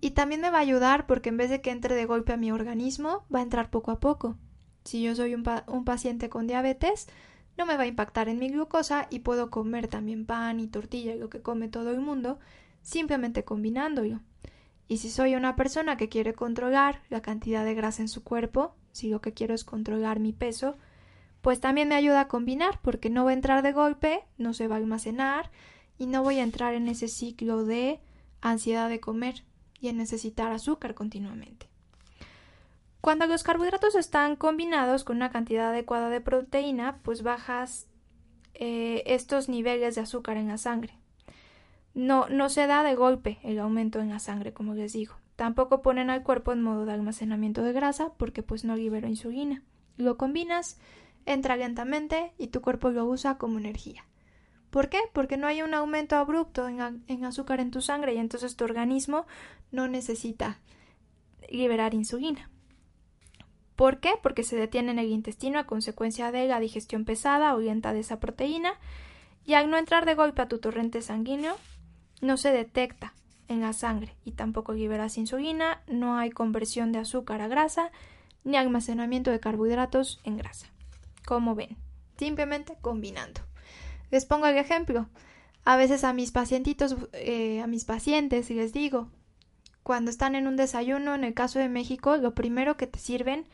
[0.00, 2.36] Y también me va a ayudar porque en vez de que entre de golpe a
[2.36, 4.36] mi organismo, va a entrar poco a poco.
[4.84, 7.06] Si yo soy un, un paciente con diabetes,
[7.56, 11.14] no me va a impactar en mi glucosa y puedo comer también pan y tortilla
[11.14, 12.38] y lo que come todo el mundo,
[12.82, 14.20] simplemente combinándolo.
[14.88, 18.74] Y si soy una persona que quiere controlar la cantidad de grasa en su cuerpo,
[18.92, 20.76] si lo que quiero es controlar mi peso,
[21.40, 24.68] pues también me ayuda a combinar porque no va a entrar de golpe, no se
[24.68, 25.50] va a almacenar
[25.98, 28.00] y no voy a entrar en ese ciclo de
[28.40, 29.44] ansiedad de comer
[29.80, 31.73] y en necesitar azúcar continuamente.
[33.04, 37.86] Cuando los carbohidratos están combinados con una cantidad adecuada de proteína, pues bajas
[38.54, 40.96] eh, estos niveles de azúcar en la sangre.
[41.92, 45.16] No, no se da de golpe el aumento en la sangre, como les digo.
[45.36, 49.62] Tampoco ponen al cuerpo en modo de almacenamiento de grasa porque pues no libera insulina.
[49.98, 50.78] Lo combinas,
[51.26, 54.06] entra lentamente y tu cuerpo lo usa como energía.
[54.70, 55.00] ¿Por qué?
[55.12, 58.64] Porque no hay un aumento abrupto en, en azúcar en tu sangre y entonces tu
[58.64, 59.26] organismo
[59.72, 60.58] no necesita
[61.50, 62.48] liberar insulina.
[63.76, 64.12] ¿Por qué?
[64.22, 68.00] Porque se detiene en el intestino a consecuencia de la digestión pesada o lenta de
[68.00, 68.74] esa proteína
[69.44, 71.56] y al no entrar de golpe a tu torrente sanguíneo
[72.20, 73.14] no se detecta
[73.48, 77.90] en la sangre y tampoco liberas insulina, no hay conversión de azúcar a grasa
[78.44, 80.68] ni almacenamiento de carbohidratos en grasa.
[81.26, 81.76] Como ven,
[82.16, 83.40] simplemente combinando.
[84.10, 85.08] Les pongo el ejemplo.
[85.64, 89.08] A veces a mis pacientitos, eh, a mis pacientes, les digo,
[89.84, 93.46] cuando están en un desayuno, en el caso de México, lo primero que te sirven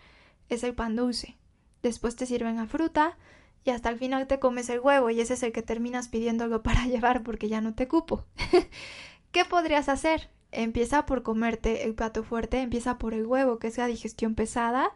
[0.48, 1.36] es el pan dulce.
[1.82, 3.18] Después te sirven la fruta
[3.64, 6.62] y hasta el final te comes el huevo y ese es el que terminas pidiéndolo
[6.62, 8.24] para llevar porque ya no te cupo.
[9.32, 10.30] ¿Qué podrías hacer?
[10.52, 14.92] Empieza por comerte el plato fuerte, empieza por el huevo, que es la digestión pesada.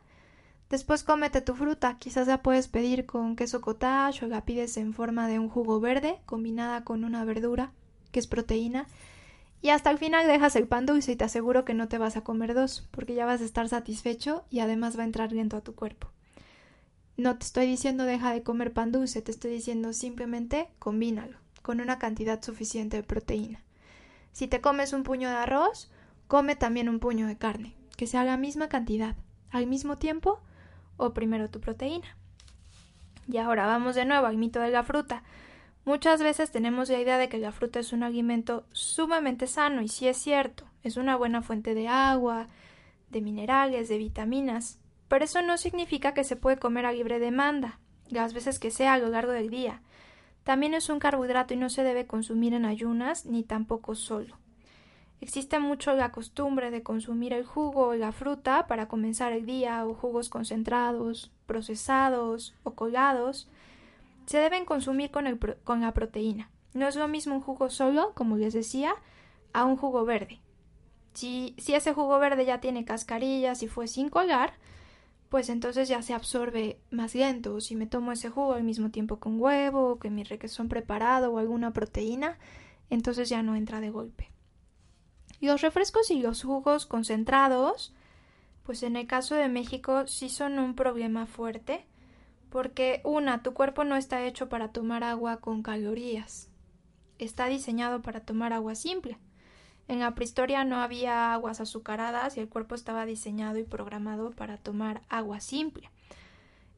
[0.70, 4.94] Después cómete tu fruta, quizás la puedes pedir con queso cottage o la pides en
[4.94, 7.73] forma de un jugo verde combinada con una verdura,
[8.12, 8.87] que es proteína.
[9.64, 12.18] Y hasta el final dejas el pan dulce y te aseguro que no te vas
[12.18, 15.57] a comer dos, porque ya vas a estar satisfecho y además va a entrar viento
[15.57, 16.09] a tu cuerpo.
[17.16, 21.81] No te estoy diciendo deja de comer pan dulce, te estoy diciendo simplemente combínalo con
[21.81, 23.62] una cantidad suficiente de proteína.
[24.33, 25.90] Si te comes un puño de arroz,
[26.29, 29.16] come también un puño de carne, que sea la misma cantidad,
[29.50, 30.40] al mismo tiempo,
[30.98, 32.18] o primero tu proteína.
[33.27, 35.22] Y ahora vamos de nuevo al mito de la fruta.
[35.85, 39.88] Muchas veces tenemos la idea de que la fruta es un alimento sumamente sano y
[39.88, 42.49] sí es cierto, es una buena fuente de agua,
[43.11, 47.81] de minerales, de vitaminas, pero eso no significa que se puede comer a libre demanda,
[48.09, 49.83] las veces que sea a lo largo del día.
[50.42, 54.38] También es un carbohidrato y no se debe consumir en ayunas ni tampoco solo.
[55.20, 59.87] Existe mucho la costumbre de consumir el jugo o la fruta para comenzar el día
[59.87, 63.49] o jugos concentrados, procesados o colados,
[64.26, 66.50] se deben consumir con, la proteína.
[66.72, 68.94] No es lo mismo un jugo solo, como les decía,
[69.52, 70.40] a un jugo verde.
[71.12, 74.54] Si, ese jugo verde ya tiene cascarillas y fue sin colar,
[75.28, 77.60] pues entonces ya se absorbe más lento.
[77.60, 81.38] Si me tomo ese jugo al mismo tiempo con huevo, que mi requesón preparado o
[81.38, 82.38] alguna proteína,
[82.90, 84.30] entonces ya no entra de golpe.
[85.40, 87.94] Los refrescos y los jugos concentrados,
[88.64, 91.87] pues en el caso de México sí son un problema fuerte
[92.55, 96.49] porque una, tu cuerpo no está hecho para tomar agua con calorías.
[97.19, 99.19] Está diseñado para tomar agua simple.
[99.88, 104.57] En la prehistoria no había aguas azucaradas y el cuerpo estaba diseñado y programado para
[104.57, 105.90] tomar agua simple.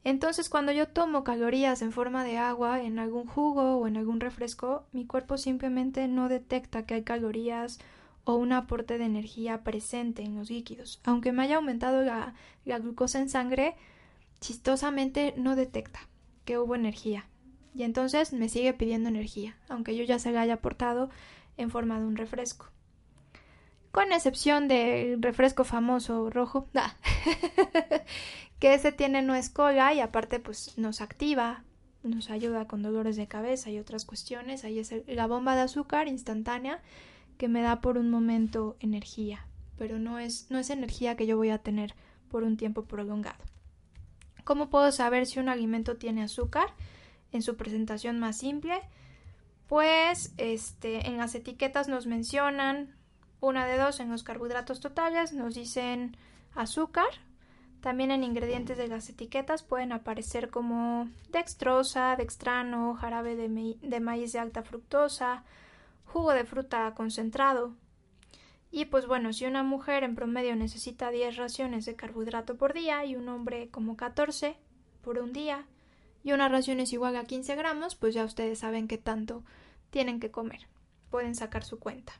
[0.03, 4.19] Entonces, cuando yo tomo calorías en forma de agua en algún jugo o en algún
[4.19, 7.77] refresco, mi cuerpo simplemente no detecta que hay calorías
[8.23, 10.99] o un aporte de energía presente en los líquidos.
[11.03, 12.33] Aunque me haya aumentado la,
[12.65, 13.75] la glucosa en sangre,
[14.41, 15.99] chistosamente no detecta
[16.45, 17.25] que hubo energía
[17.77, 21.11] y entonces me sigue pidiendo energía, aunque yo ya se la haya aportado
[21.57, 22.65] en forma de un refresco.
[23.91, 26.67] Con excepción del refresco famoso rojo,
[28.59, 31.63] que ese tiene nuez cola y aparte pues nos activa,
[32.01, 34.63] nos ayuda con dolores de cabeza y otras cuestiones.
[34.63, 36.81] Ahí es la bomba de azúcar instantánea
[37.37, 39.45] que me da por un momento energía,
[39.77, 41.93] pero no es, no es energía que yo voy a tener
[42.29, 43.43] por un tiempo prolongado.
[44.47, 46.67] ¿Cómo puedo saber si un alimento tiene azúcar?
[47.33, 48.79] En su presentación más simple,
[49.67, 52.95] pues este, en las etiquetas nos mencionan
[53.41, 56.15] una de dos en los carbohidratos totales, nos dicen
[56.55, 57.09] azúcar.
[57.81, 64.31] También en ingredientes de las etiquetas pueden aparecer como dextrosa, dextrano, jarabe de, de maíz
[64.31, 65.43] de alta fructosa,
[66.05, 67.73] jugo de fruta concentrado,
[68.71, 73.05] y pues bueno, si una mujer en promedio necesita 10 raciones de carbohidrato por día
[73.05, 74.57] y un hombre como 14
[75.01, 75.65] por un día
[76.23, 79.43] y una ración es igual a 15 gramos, pues ya ustedes saben qué tanto
[79.89, 80.67] tienen que comer.
[81.09, 82.13] Pueden sacar su cuenta.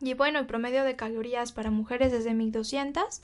[0.00, 3.22] Y bueno, el promedio de calorías para mujeres es de 1200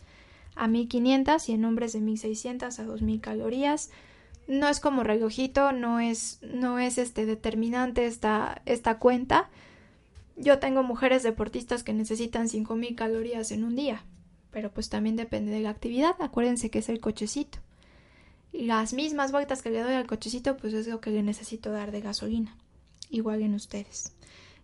[0.54, 3.90] a 1500 y en hombres de 1600 a 2000 calorías.
[4.46, 9.48] No es como relojito, no es, no es este determinante esta, esta cuenta.
[10.40, 14.06] Yo tengo mujeres deportistas que necesitan 5000 calorías en un día,
[14.50, 16.16] pero pues también depende de la actividad.
[16.18, 17.58] Acuérdense que es el cochecito.
[18.50, 21.92] Las mismas vueltas que le doy al cochecito, pues es lo que le necesito dar
[21.92, 22.56] de gasolina.
[23.10, 24.14] Igual en ustedes.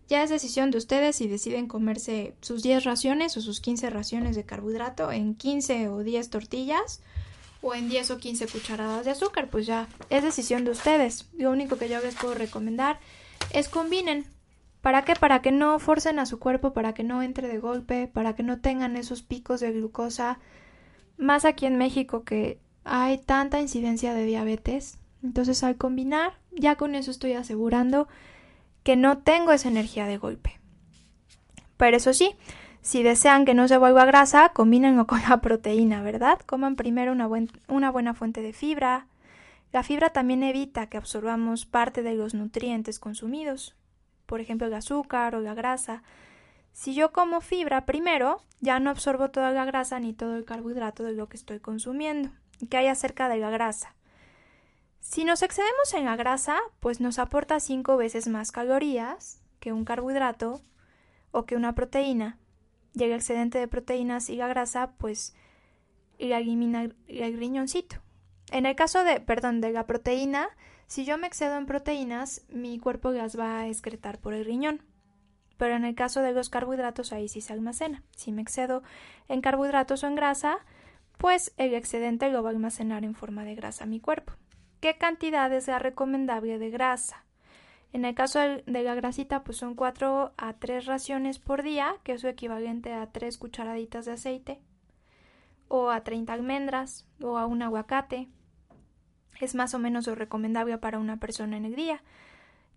[0.09, 4.35] Ya es decisión de ustedes si deciden comerse sus 10 raciones o sus 15 raciones
[4.35, 7.01] de carbohidrato en 15 o 10 tortillas
[7.61, 11.25] o en 10 o 15 cucharadas de azúcar, pues ya es decisión de ustedes.
[11.37, 12.99] Lo único que yo les puedo recomendar
[13.51, 14.25] es combinen.
[14.81, 15.15] ¿Para qué?
[15.15, 18.43] Para que no forcen a su cuerpo, para que no entre de golpe, para que
[18.43, 20.39] no tengan esos picos de glucosa.
[21.17, 24.99] Más aquí en México que hay tanta incidencia de diabetes.
[25.23, 28.07] Entonces al combinar, ya con eso estoy asegurando
[28.83, 30.59] que no tengo esa energía de golpe.
[31.75, 32.35] Pero eso sí,
[32.81, 36.39] si desean que no se vuelva grasa, combínenlo con la proteína, ¿verdad?
[36.45, 37.27] Coman primero una,
[37.67, 39.07] una buena fuente de fibra.
[39.73, 43.75] La fibra también evita que absorbamos parte de los nutrientes consumidos,
[44.27, 46.03] por ejemplo el azúcar o la grasa.
[46.73, 51.03] Si yo como fibra primero, ya no absorbo toda la grasa ni todo el carbohidrato
[51.03, 52.29] de lo que estoy consumiendo.
[52.69, 53.95] ¿Qué hay acerca de la grasa?
[54.99, 59.85] Si nos excedemos en la grasa, pues nos aporta cinco veces más calorías que un
[59.85, 60.61] carbohidrato
[61.31, 62.37] o que una proteína.
[62.93, 65.33] Y el excedente de proteínas y la grasa, pues
[66.19, 67.97] la elimina el riñoncito.
[68.51, 70.49] En el caso de, perdón, de la proteína,
[70.87, 74.81] si yo me excedo en proteínas, mi cuerpo las va a excretar por el riñón.
[75.57, 78.03] Pero en el caso de los carbohidratos, ahí sí se almacena.
[78.15, 78.83] Si me excedo
[79.27, 80.59] en carbohidratos o en grasa,
[81.17, 84.33] pues el excedente lo va a almacenar en forma de grasa mi cuerpo
[84.79, 87.23] qué cantidad es la recomendable de grasa.
[87.93, 92.13] En el caso de la grasita, pues son 4 a 3 raciones por día, que
[92.13, 94.61] es lo equivalente a 3 cucharaditas de aceite,
[95.67, 98.27] o a 30 almendras, o a un aguacate.
[99.39, 102.01] Es más o menos lo recomendable para una persona en el día.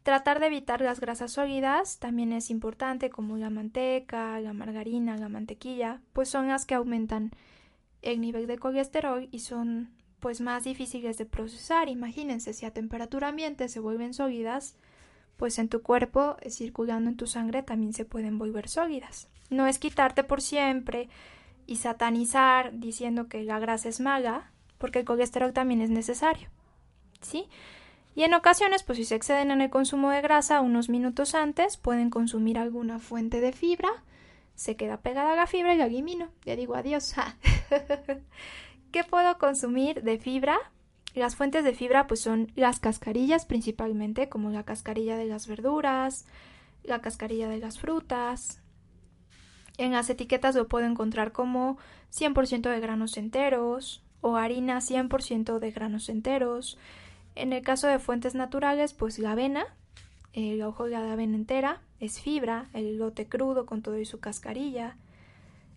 [0.03, 5.29] Tratar de evitar las grasas sólidas también es importante, como la manteca, la margarina, la
[5.29, 7.33] mantequilla, pues son las que aumentan
[8.03, 9.91] el nivel de colesterol y son
[10.21, 11.89] pues más difíciles de procesar.
[11.89, 14.77] Imagínense, si a temperatura ambiente se vuelven sólidas,
[15.37, 19.29] pues en tu cuerpo, eh, circulando en tu sangre, también se pueden volver sólidas.
[19.49, 21.09] No es quitarte por siempre
[21.67, 24.51] y satanizar diciendo que la grasa es mala,
[24.81, 26.49] porque el colesterol también es necesario.
[27.21, 27.49] ¿Sí?
[28.17, 31.77] Y en ocasiones, pues si se exceden en el consumo de grasa unos minutos antes,
[31.77, 33.91] pueden consumir alguna fuente de fibra,
[34.57, 36.29] se queda pegada la fibra y la elimino.
[36.45, 37.15] Ya digo adiós.
[38.93, 40.59] ¿Qué puedo consumir de fibra?
[41.15, 46.27] Las fuentes de fibra pues son las cascarillas principalmente, como la cascarilla de las verduras,
[46.83, 48.61] la cascarilla de las frutas.
[49.77, 51.79] En las etiquetas lo puedo encontrar como
[52.13, 56.79] 100% de granos enteros o harina 100% de granos enteros.
[57.35, 59.65] En el caso de fuentes naturales, pues la avena,
[60.33, 64.21] el ojo de la avena entera es fibra, el lote crudo con todo y su
[64.21, 64.97] cascarilla,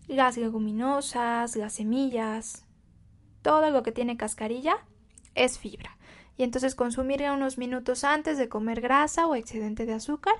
[0.06, 2.64] las leguminosas, las semillas,
[3.42, 4.76] todo lo que tiene cascarilla
[5.34, 5.96] es fibra.
[6.36, 10.34] Y entonces consumirla unos minutos antes de comer grasa o excedente de azúcar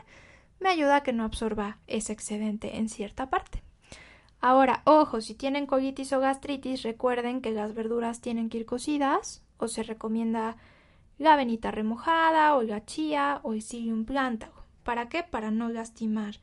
[0.61, 3.64] me ayuda a que no absorba ese excedente en cierta parte.
[4.47, 9.43] Ahora, ojo, si tienen colitis o gastritis, recuerden que las verduras tienen que ir cocidas
[9.57, 10.59] o se recomienda
[11.17, 14.53] la avenita remojada o la chía o el psyllium plántago.
[14.83, 15.23] ¿Para qué?
[15.23, 16.41] Para no lastimar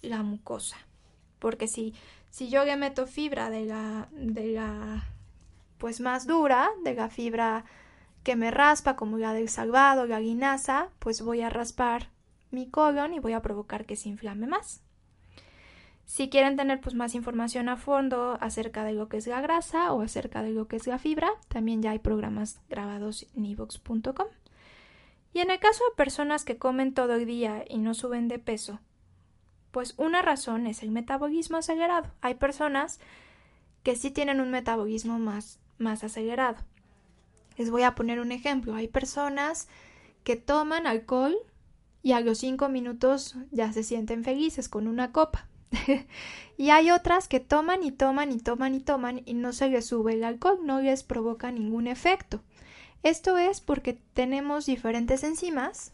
[0.00, 0.78] la mucosa.
[1.38, 1.92] Porque si,
[2.30, 5.04] si yo le meto fibra de la, de la
[5.76, 7.66] pues más dura, de la fibra
[8.22, 12.08] que me raspa, como la del salvado, la guinaza, pues voy a raspar
[12.50, 14.83] mi colon y voy a provocar que se inflame más.
[16.06, 19.92] Si quieren tener pues más información a fondo acerca de lo que es la grasa
[19.92, 24.26] o acerca de lo que es la fibra, también ya hay programas grabados en evox.com.
[25.32, 28.38] Y en el caso de personas que comen todo el día y no suben de
[28.38, 28.80] peso,
[29.70, 32.12] pues una razón es el metabolismo acelerado.
[32.20, 33.00] Hay personas
[33.82, 36.58] que sí tienen un metabolismo más más acelerado.
[37.56, 38.74] Les voy a poner un ejemplo.
[38.74, 39.68] Hay personas
[40.22, 41.36] que toman alcohol
[42.02, 45.48] y a los cinco minutos ya se sienten felices con una copa.
[46.56, 49.86] y hay otras que toman y toman y toman y toman y no se les
[49.86, 52.42] sube el alcohol, no les provoca ningún efecto.
[53.02, 55.92] Esto es porque tenemos diferentes enzimas,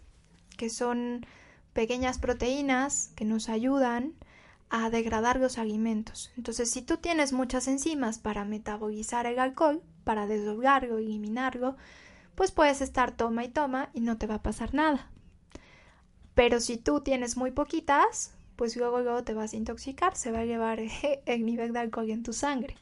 [0.56, 1.26] que son
[1.72, 4.14] pequeñas proteínas que nos ayudan
[4.68, 6.30] a degradar los alimentos.
[6.36, 11.76] Entonces, si tú tienes muchas enzimas para metabolizar el alcohol, para desdoblarlo, eliminarlo,
[12.36, 15.10] pues puedes estar toma y toma y no te va a pasar nada.
[16.34, 20.40] Pero si tú tienes muy poquitas, pues luego luego te vas a intoxicar, se va
[20.40, 20.80] a elevar
[21.24, 22.76] el nivel de alcohol en tu sangre.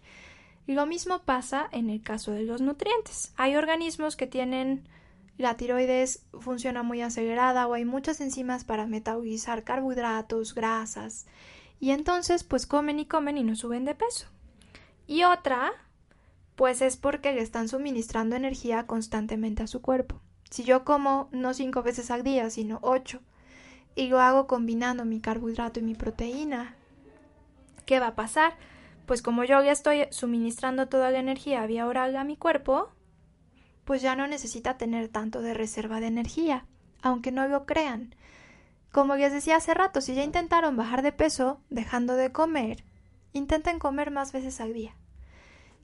[0.67, 3.33] Lo mismo pasa en el caso de los nutrientes.
[3.37, 4.89] Hay organismos que tienen
[5.37, 11.27] la tiroides funciona muy acelerada o hay muchas enzimas para metabolizar carbohidratos, grasas,
[11.79, 14.27] y entonces pues comen y comen y no suben de peso.
[15.07, 15.71] Y otra,
[16.57, 20.21] pues es porque le están suministrando energía constantemente a su cuerpo.
[20.51, 23.21] Si yo como no cinco veces al día, sino ocho,
[23.95, 26.75] y lo hago combinando mi carbohidrato y mi proteína,
[27.87, 28.57] ¿qué va a pasar?
[29.07, 32.91] Pues como yo ya estoy suministrando toda la energía vía oral a mi cuerpo,
[33.85, 36.67] pues ya no necesita tener tanto de reserva de energía,
[37.01, 38.15] aunque no lo crean.
[38.93, 42.85] Como les decía hace rato, si ya intentaron bajar de peso dejando de comer,
[43.33, 44.95] intenten comer más veces al día.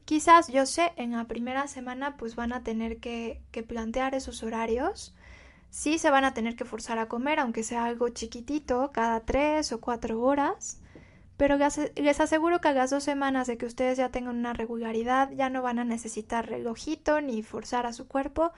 [0.04, 4.42] Quizás, yo sé, en la primera semana pues van a tener que, que plantear esos
[4.42, 5.14] horarios.
[5.74, 9.72] Sí se van a tener que forzar a comer, aunque sea algo chiquitito, cada tres
[9.72, 10.80] o cuatro horas.
[11.36, 15.32] Pero les aseguro que a las dos semanas de que ustedes ya tengan una regularidad,
[15.32, 18.52] ya no van a necesitar relojito ni forzar a su cuerpo.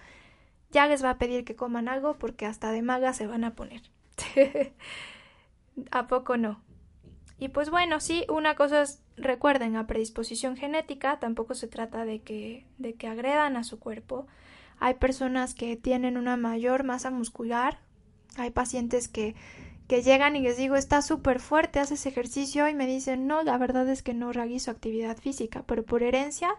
[0.73, 3.55] Ya les va a pedir que coman algo porque hasta de maga se van a
[3.55, 3.81] poner.
[5.93, 6.61] ¿A poco no?
[7.39, 12.21] Y pues bueno, sí, una cosa es, recuerden, la predisposición genética, tampoco se trata de
[12.21, 14.27] que, de que agredan a su cuerpo.
[14.79, 17.79] Hay personas que tienen una mayor masa muscular,
[18.37, 19.35] hay pacientes que
[19.87, 23.57] que llegan y les digo, está súper fuerte, haces ejercicio y me dicen, no, la
[23.57, 26.51] verdad es que no realizo actividad física, pero por herencia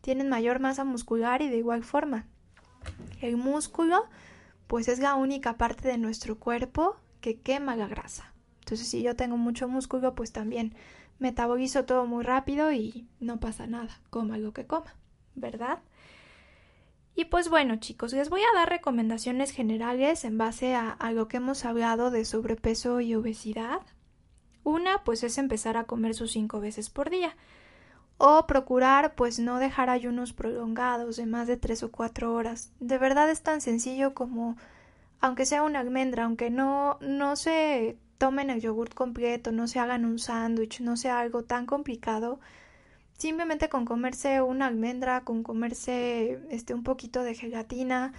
[0.00, 2.26] tienen mayor masa muscular y de igual forma.
[3.20, 4.04] El músculo,
[4.68, 8.32] pues es la única parte de nuestro cuerpo que quema la grasa.
[8.60, 10.74] Entonces, si yo tengo mucho músculo, pues también
[11.18, 14.94] metabolizo todo muy rápido y no pasa nada, coma lo que coma,
[15.34, 15.80] ¿verdad?
[17.14, 21.36] Y pues bueno chicos, les voy a dar recomendaciones generales en base a, lo que
[21.36, 23.80] hemos hablado de sobrepeso y obesidad.
[24.64, 27.36] Una pues es empezar a comer sus cinco veces por día
[28.16, 32.72] o procurar pues no dejar ayunos prolongados de más de tres o cuatro horas.
[32.80, 34.56] De verdad es tan sencillo como
[35.20, 40.04] aunque sea una almendra, aunque no, no se tomen el yogurt completo, no se hagan
[40.04, 42.40] un sándwich, no sea algo tan complicado,
[43.22, 48.14] Simplemente con comerse una almendra, con comerse este un poquito de gelatina,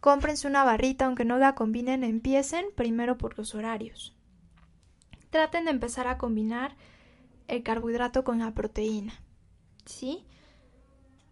[0.00, 4.16] cómprense una barrita, aunque no la combinen, empiecen primero por los horarios.
[5.30, 6.74] Traten de empezar a combinar
[7.46, 9.12] el carbohidrato con la proteína.
[9.86, 10.24] ¿Sí?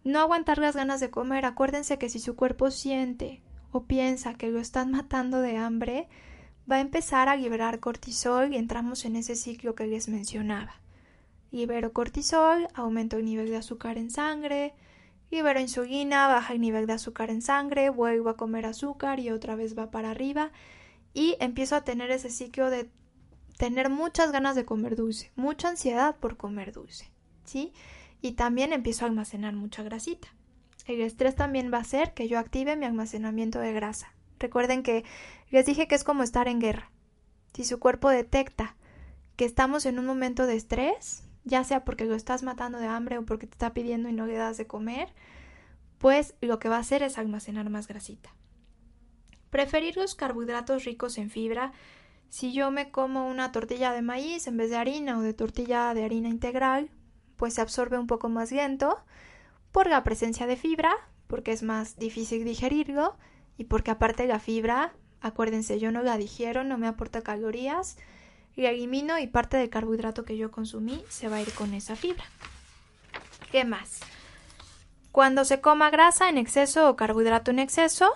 [0.05, 1.43] No aguantar las ganas de comer.
[1.43, 3.41] Acuérdense que si su cuerpo siente
[3.73, 6.07] o piensa que lo están matando de hambre,
[6.71, 10.79] va a empezar a liberar cortisol y entramos en ese ciclo que les mencionaba.
[11.51, 14.73] Libero cortisol, aumento el nivel de azúcar en sangre,
[15.31, 19.55] libero insulina, baja el nivel de azúcar en sangre, vuelvo a comer azúcar y otra
[19.55, 20.51] vez va para arriba
[21.13, 22.89] y empiezo a tener ese ciclo de
[23.57, 27.11] tener muchas ganas de comer dulce, mucha ansiedad por comer dulce,
[27.43, 27.73] ¿sí?
[28.21, 30.27] Y también empiezo a almacenar mucha grasita.
[30.85, 34.13] El estrés también va a hacer que yo active mi almacenamiento de grasa.
[34.39, 35.03] Recuerden que
[35.49, 36.91] les dije que es como estar en guerra.
[37.53, 38.75] Si su cuerpo detecta
[39.35, 43.17] que estamos en un momento de estrés, ya sea porque lo estás matando de hambre
[43.17, 45.13] o porque te está pidiendo y no le das de comer,
[45.97, 48.29] pues lo que va a hacer es almacenar más grasita.
[49.49, 51.71] Preferir los carbohidratos ricos en fibra.
[52.29, 55.93] Si yo me como una tortilla de maíz en vez de harina o de tortilla
[55.93, 56.89] de harina integral,
[57.37, 58.99] pues se absorbe un poco más lento
[59.71, 60.93] por la presencia de fibra,
[61.27, 63.17] porque es más difícil digerirlo
[63.57, 67.97] y porque aparte la fibra, acuérdense, yo no la digiero, no me aporta calorías,
[68.57, 71.95] y elimino y parte del carbohidrato que yo consumí se va a ir con esa
[71.95, 72.25] fibra.
[73.51, 74.01] ¿Qué más?
[75.11, 78.11] Cuando se coma grasa en exceso o carbohidrato en exceso,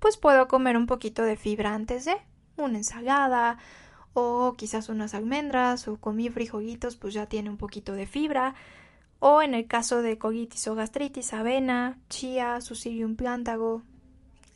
[0.00, 2.16] pues puedo comer un poquito de fibra antes de
[2.56, 3.58] una ensalada
[4.14, 8.56] o quizás unas almendras o comí frijolitos, pues ya tiene un poquito de fibra.
[9.20, 12.58] O en el caso de colitis o gastritis, avena, chía,
[13.04, 13.82] un plántago.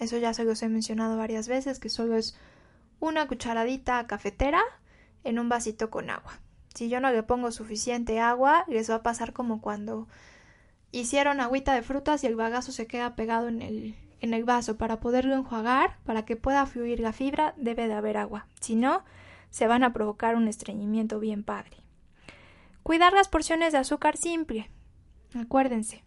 [0.01, 2.37] Eso ya se los he mencionado varias veces, que solo es
[2.99, 4.63] una cucharadita cafetera
[5.25, 6.41] en un vasito con agua.
[6.75, 10.09] Si yo no le pongo suficiente agua, les va a pasar como cuando
[10.91, 14.79] hicieron agüita de frutas y el bagazo se queda pegado en el, en el vaso.
[14.79, 18.47] Para poderlo enjuagar, para que pueda fluir la fibra, debe de haber agua.
[18.61, 19.05] Si no,
[19.51, 21.77] se van a provocar un estreñimiento bien padre.
[22.83, 24.71] Cuidar las porciones de azúcar simple.
[25.35, 26.05] Acuérdense.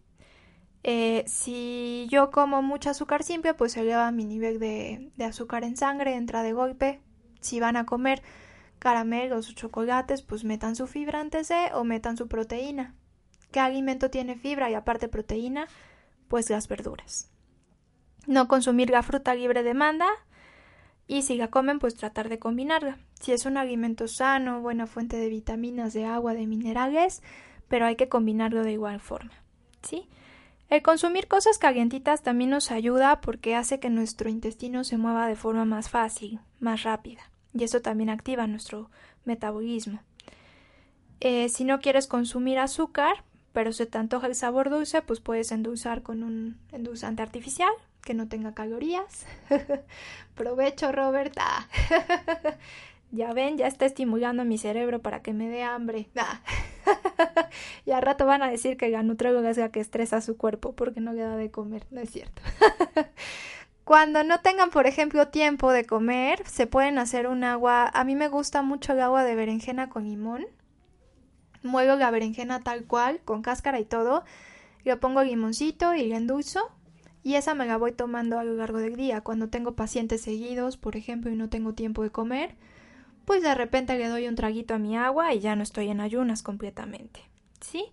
[0.84, 5.78] Eh, si yo como mucho azúcar simple, pues eleva mi nivel de, de azúcar en
[5.78, 7.01] sangre, entra de golpe.
[7.39, 8.22] Si van a comer
[8.86, 12.93] caramelos o chocolates, pues metan su fibra antes de o metan su proteína.
[13.51, 15.67] ¿Qué alimento tiene fibra y aparte proteína?
[16.27, 17.31] Pues las verduras.
[18.27, 20.05] No consumir la fruta libre demanda
[21.07, 22.99] y si la comen, pues tratar de combinarla.
[23.19, 27.23] Si es un alimento sano, buena fuente de vitaminas, de agua, de minerales,
[27.67, 29.33] pero hay que combinarlo de igual forma.
[29.81, 30.07] ¿Sí?
[30.69, 35.36] El consumir cosas calientitas también nos ayuda porque hace que nuestro intestino se mueva de
[35.36, 38.89] forma más fácil, más rápida, y eso también activa nuestro
[39.24, 40.01] metabolismo.
[41.22, 45.51] Eh, si no quieres consumir azúcar, pero se te antoja el sabor dulce, pues puedes
[45.51, 49.26] endulzar con un endulzante artificial que no tenga calorías.
[50.36, 51.70] Provecho, Roberta.
[53.12, 56.10] ya ven, ya está estimulando mi cerebro para que me dé hambre.
[57.86, 60.74] y al rato van a decir que el nutriólogo es la que estresa su cuerpo
[60.74, 61.88] porque no le da de comer.
[61.91, 62.41] No es cierto.
[63.86, 67.88] Cuando no tengan, por ejemplo, tiempo de comer, se pueden hacer un agua.
[67.93, 70.47] A mí me gusta mucho el agua de berenjena con limón.
[71.61, 74.23] Muevo la berenjena tal cual, con cáscara y todo.
[74.83, 76.71] Le pongo limoncito y le endulzo.
[77.21, 79.21] Y esa me la voy tomando a lo largo del día.
[79.21, 82.55] Cuando tengo pacientes seguidos, por ejemplo, y no tengo tiempo de comer,
[83.25, 86.01] pues de repente le doy un traguito a mi agua y ya no estoy en
[86.01, 87.21] ayunas completamente.
[87.61, 87.86] ¿Sí?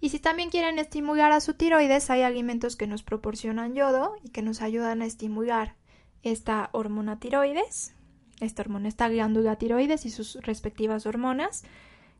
[0.00, 4.28] Y si también quieren estimular a su tiroides, hay alimentos que nos proporcionan yodo y
[4.28, 5.74] que nos ayudan a estimular
[6.22, 7.94] esta hormona tiroides,
[8.40, 11.64] esta hormona, esta glándula tiroides y sus respectivas hormonas,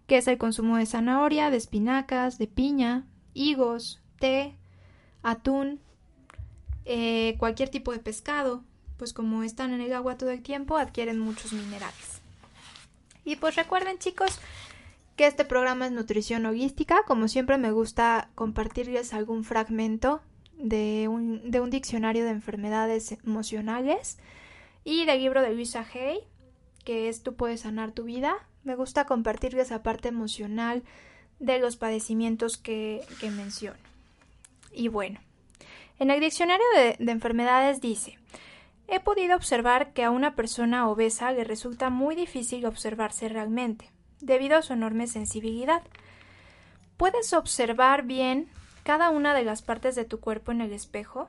[0.07, 3.05] que es el consumo de zanahoria, de espinacas, de piña,
[3.35, 4.57] higos, té,
[5.23, 5.81] atún,
[6.85, 8.63] eh, cualquier tipo de pescado,
[8.97, 12.21] pues como están en el agua todo el tiempo, adquieren muchos minerales.
[13.25, 14.39] Y pues recuerden chicos
[15.17, 17.03] que este programa es nutrición holística.
[17.07, 20.21] Como siempre me gusta compartirles algún fragmento
[20.59, 24.19] de un, diccionario de enfermedades emocionales
[24.85, 26.21] y del libro de Luisa Hay,
[26.85, 28.35] que es Tú puedes sanar tu vida.
[28.63, 30.83] Me gusta compartirles la parte emocional
[31.39, 33.79] de los padecimientos que, que menciono.
[34.73, 35.19] Y bueno,
[35.99, 36.67] en el diccionario
[36.99, 38.19] de enfermedades dice
[38.89, 43.91] He podido observar que a una persona obesa le resulta muy difícil observarse realmente,
[44.21, 45.83] debido a su enorme sensibilidad.
[46.97, 48.49] ¿Puedes observar bien
[48.83, 51.29] cada una de las partes de tu cuerpo en el espejo?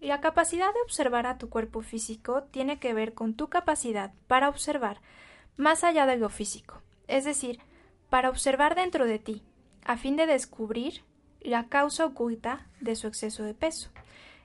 [0.00, 4.48] La capacidad de observar a tu cuerpo físico tiene que ver con tu capacidad para
[4.48, 5.00] observar
[5.56, 7.60] más allá de lo físico, es decir,
[8.08, 9.42] para observar dentro de ti,
[9.84, 11.02] a fin de descubrir
[11.40, 13.90] la causa oculta de su exceso de peso.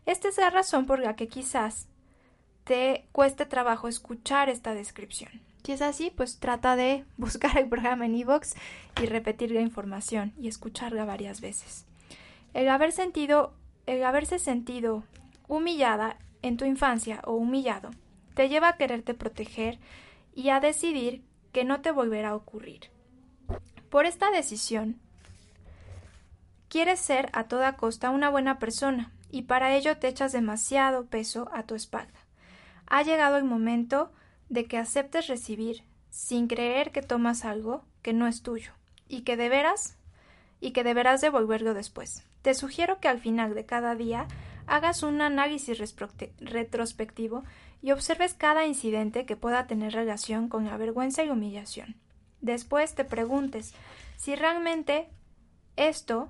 [0.06, 1.88] Esta es la razón por la que quizás
[2.64, 5.42] te cueste trabajo escuchar esta descripción.
[5.66, 8.54] Si es así, pues trata de buscar el programa en iVoox
[9.02, 11.86] y repetir la información y escucharla varias veces.
[12.54, 13.54] El haber sentido,
[13.88, 15.04] el haberse sentido
[15.48, 17.90] humillada en tu infancia o humillado
[18.36, 19.80] te lleva a quererte proteger
[20.36, 22.92] y a decidir que no te volverá a ocurrir.
[23.90, 25.00] Por esta decisión,
[26.70, 31.50] quieres ser a toda costa una buena persona y para ello te echas demasiado peso
[31.54, 32.26] a tu espalda
[32.88, 34.12] ha llegado el momento
[34.50, 38.72] de que aceptes recibir, sin creer que tomas algo que no es tuyo,
[39.08, 39.98] y que deberás
[40.62, 42.24] y que deberás devolverlo después.
[42.42, 44.28] Te sugiero que al final de cada día
[44.68, 45.78] hagas un análisis
[46.40, 47.44] retrospectivo
[47.82, 51.96] y observes cada incidente que pueda tener relación con la vergüenza y humillación.
[52.42, 53.74] Después te preguntes
[54.18, 55.08] si realmente
[55.76, 56.30] esto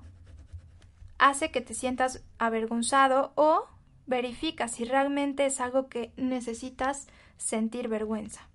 [1.18, 3.64] hace que te sientas avergonzado o
[4.06, 7.08] verifica si realmente es algo que necesitas
[7.38, 8.48] sentir vergüenza.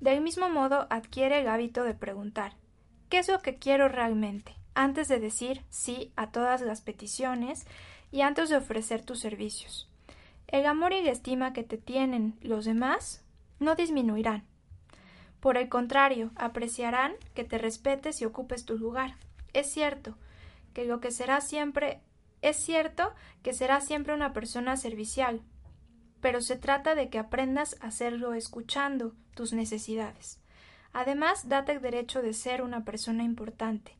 [0.00, 2.54] Del mismo modo, adquiere el hábito de preguntar
[3.08, 4.56] ¿qué es lo que quiero realmente?
[4.74, 7.66] antes de decir sí a todas las peticiones
[8.10, 9.88] y antes de ofrecer tus servicios.
[10.48, 13.24] El amor y la estima que te tienen los demás
[13.60, 14.44] no disminuirán.
[15.40, 19.16] Por el contrario, apreciarán que te respetes y ocupes tu lugar.
[19.52, 20.16] Es cierto
[20.72, 22.00] que lo que será siempre
[22.42, 25.40] es cierto que serás siempre una persona servicial,
[26.24, 30.40] pero se trata de que aprendas a hacerlo escuchando tus necesidades.
[30.94, 33.94] Además, date el derecho de ser una persona importante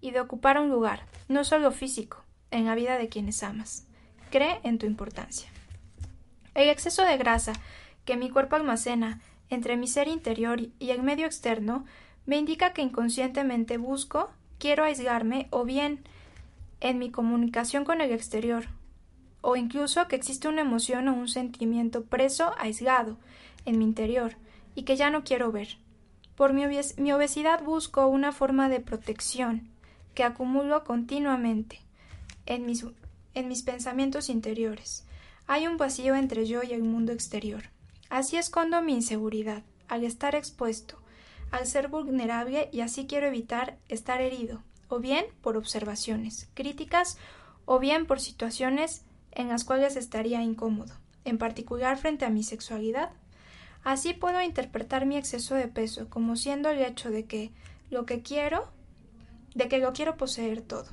[0.00, 3.86] y de ocupar un lugar, no solo físico, en la vida de quienes amas.
[4.30, 5.50] Cree en tu importancia.
[6.54, 7.52] El exceso de grasa
[8.06, 9.20] que mi cuerpo almacena
[9.50, 11.84] entre mi ser interior y el medio externo
[12.24, 16.02] me indica que inconscientemente busco, quiero aislarme o bien
[16.80, 18.64] en mi comunicación con el exterior,
[19.48, 23.16] o incluso que existe una emoción o un sentimiento preso, aislado,
[23.64, 24.34] en mi interior,
[24.74, 25.78] y que ya no quiero ver.
[26.34, 26.64] Por mi,
[27.12, 29.68] obesidad busco una forma de protección
[30.14, 31.80] que acumulo continuamente
[32.44, 32.84] en mis,
[33.34, 35.06] en mis pensamientos interiores.
[35.46, 37.70] Hay un vacío entre yo y el mundo exterior.
[38.10, 40.98] Así escondo mi inseguridad, al estar expuesto,
[41.52, 47.16] al ser vulnerable y así quiero evitar estar herido, o bien por observaciones críticas
[47.64, 49.04] o bien por situaciones
[49.36, 53.10] en las cuales estaría incómodo, en particular frente a mi sexualidad.
[53.84, 57.52] Así puedo interpretar mi exceso de peso como siendo el hecho de que
[57.90, 58.66] lo que quiero,
[59.54, 60.88] de que lo quiero poseer todo.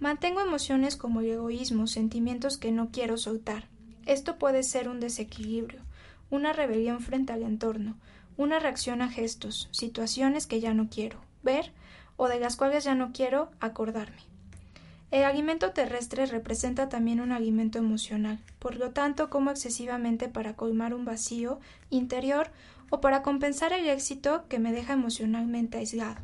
[0.00, 3.68] Mantengo emociones como el egoísmo, sentimientos que no quiero soltar.
[4.04, 5.80] Esto puede ser un desequilibrio,
[6.28, 7.96] una rebelión frente al entorno,
[8.36, 11.72] una reacción a gestos, situaciones que ya no quiero ver
[12.16, 14.29] o de las cuales ya no quiero acordarme.
[15.10, 20.94] El alimento terrestre representa también un alimento emocional, por lo tanto como excesivamente para colmar
[20.94, 21.58] un vacío
[21.90, 22.50] interior
[22.90, 26.20] o para compensar el éxito que me deja emocionalmente aislado.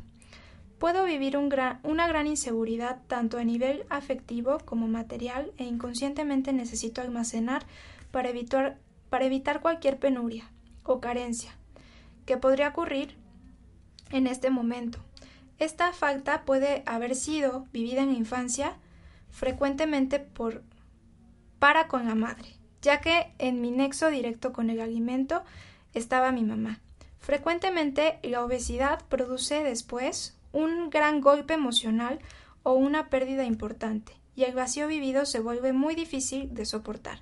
[0.79, 7.65] Puedo vivir una gran inseguridad tanto a nivel afectivo como material e inconscientemente necesito almacenar
[8.11, 8.77] para evitar,
[9.09, 10.49] para evitar cualquier penuria
[10.83, 11.51] o carencia
[12.25, 13.17] que podría ocurrir
[14.11, 14.99] en este momento.
[15.59, 18.77] Esta falta puede haber sido vivida en la infancia
[19.31, 20.63] frecuentemente por
[21.59, 22.49] para con la madre,
[22.81, 25.43] ya que en mi nexo directo con el alimento
[25.93, 26.79] estaba mi mamá.
[27.19, 32.19] Frecuentemente la obesidad produce después un gran golpe emocional
[32.63, 37.19] o una pérdida importante, y el vacío vivido se vuelve muy difícil de soportar.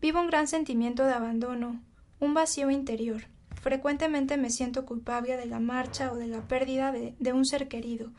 [0.00, 1.80] Vivo un gran sentimiento de abandono,
[2.18, 3.24] un vacío interior,
[3.60, 8.10] Frecuentemente me siento culpable de la marcha o de la pérdida de, un ser querido.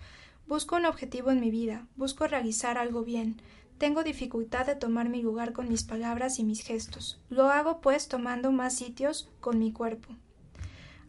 [0.47, 3.41] Busco un objetivo en mi vida, busco realizar algo bien.
[3.79, 7.19] Tengo dificultad de tomar mi lugar con mis palabras y mis gestos.
[7.29, 10.09] Lo hago pues tomando más sitios con mi cuerpo.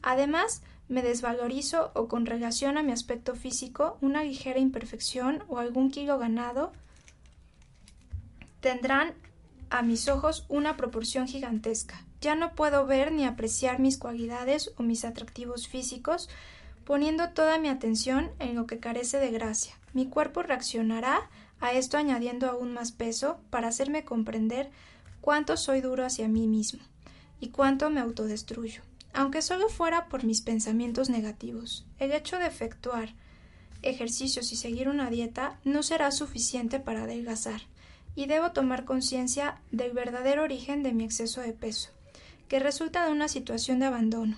[0.00, 5.90] Además, me desvalorizo o con relación a mi aspecto físico, una ligera imperfección o algún
[5.90, 6.72] kilo ganado
[8.60, 9.12] tendrán
[9.68, 12.02] a mis ojos una proporción gigantesca.
[12.22, 16.28] Ya no puedo ver ni apreciar mis cualidades o mis atractivos físicos,
[16.84, 19.74] poniendo toda mi atención en lo que carece de gracia.
[19.92, 24.70] Mi cuerpo reaccionará a esto añadiendo aún más peso para hacerme comprender
[25.20, 26.80] cuánto soy duro hacia mí mismo
[27.40, 28.82] y cuánto me autodestruyo.
[29.12, 33.14] Aunque solo fuera por mis pensamientos negativos, el hecho de efectuar
[33.82, 37.62] ejercicios y seguir una dieta no será suficiente para adelgazar,
[38.14, 41.90] y debo tomar conciencia del verdadero origen de mi exceso de peso
[42.52, 44.36] que resulta de una situación de abandono.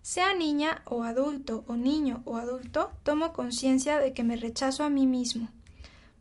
[0.00, 4.88] Sea niña o adulto o niño o adulto, tomo conciencia de que me rechazo a
[4.88, 5.50] mí mismo.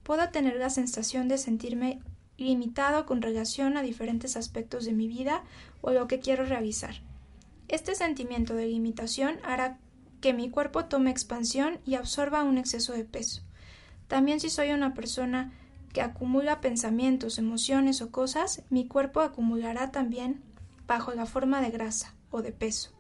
[0.04, 2.02] Puedo tener la sensación de sentirme
[2.38, 5.46] limitado con relación a diferentes aspectos de mi vida
[5.80, 6.96] o lo que quiero realizar.
[7.70, 9.80] Este sentimiento de limitación hará
[10.20, 13.44] que mi cuerpo tome expansión y absorba un exceso de peso.
[14.10, 15.54] También si soy una persona
[15.94, 20.44] que acumula pensamientos, emociones o cosas, mi cuerpo acumulará también
[20.88, 22.92] bajo la forma de grasa o de peso.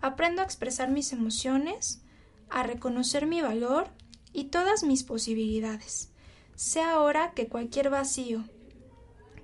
[0.00, 2.02] Aprendo a expresar mis emociones,
[2.50, 3.88] a reconocer mi valor
[4.32, 6.10] y todas mis posibilidades.
[6.56, 8.44] Sé ahora que cualquier vacío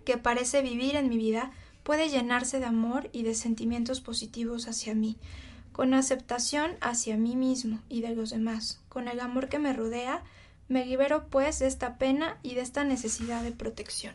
[0.04, 1.50] que parece vivir en mi vida
[1.82, 5.16] puede llenarse de amor y de sentimientos positivos hacia mí,
[5.72, 10.22] con aceptación hacia mí mismo y de los demás, con el amor que me rodea,
[10.68, 14.14] me libero pues de esta pena y de esta necesidad de protección.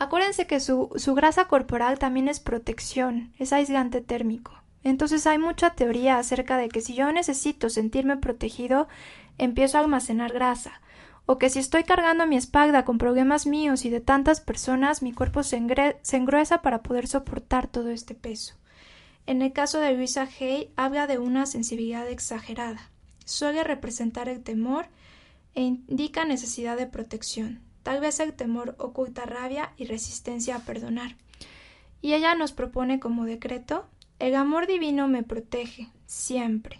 [0.00, 4.52] Acuérdense que su, grasa corporal también es protección, es aislante térmico.
[4.82, 8.88] Entonces hay mucha teoría acerca de que si yo necesito sentirme protegido,
[9.36, 10.80] empiezo a almacenar grasa,
[11.26, 15.12] o que si estoy cargando mi espalda con problemas míos y de tantas personas, mi
[15.12, 15.60] cuerpo se,
[16.00, 18.54] se engruesa para poder soportar todo este peso.
[19.26, 22.88] En el caso de Luisa Hay, habla de una sensibilidad exagerada.
[23.26, 24.86] Suele representar el temor
[25.54, 27.60] e indica necesidad de protección.
[27.82, 31.16] Tal vez el temor oculta rabia y resistencia a perdonar.
[32.02, 33.86] Y ella nos propone como decreto
[34.20, 36.78] el amor divino me protege, siempre.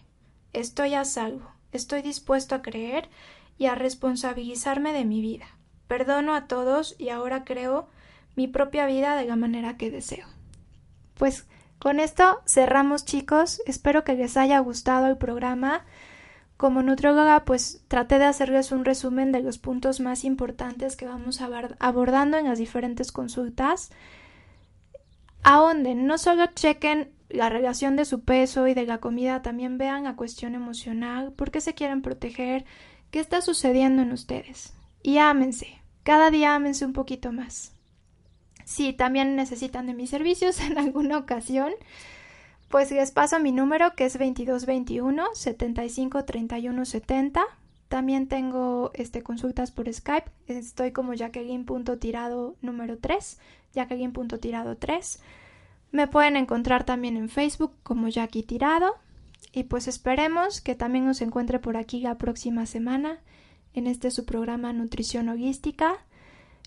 [0.53, 3.09] Estoy a salvo, estoy dispuesto a creer
[3.57, 5.47] y a responsabilizarme de mi vida.
[5.89, 7.89] Perdono a todos y ahora creo
[8.37, 10.27] mi propia vida de la manera que deseo.
[11.15, 11.47] Pues
[11.79, 15.87] con esto cerramos chicos, espero que les haya gustado el programa.
[16.61, 21.41] Como nutrióloga, pues traté de hacerles un resumen de los puntos más importantes que vamos
[21.41, 23.91] abordando en las diferentes consultas.
[25.43, 30.05] Ahonden, no solo chequen la relación de su peso y de la comida, también vean
[30.05, 32.67] la cuestión emocional, por qué se quieren proteger,
[33.11, 34.75] qué está sucediendo en ustedes.
[35.03, 37.73] Y ámense, cada día ámense un poquito más.
[38.67, 41.73] Si también necesitan de mis servicios en alguna ocasión,
[42.71, 47.43] pues les paso mi número que es 2221 75 31 70.
[47.89, 50.31] También tengo este, consultas por Skype.
[50.47, 53.41] Estoy como Jacqueline.tirado número 3,
[53.75, 55.21] Jacqueline.tirado 3.
[55.91, 58.95] Me pueden encontrar también en Facebook como Jackie Tirado.
[59.53, 63.19] Y pues esperemos que también nos encuentre por aquí la próxima semana
[63.75, 66.05] en este su programa Nutrición Holística.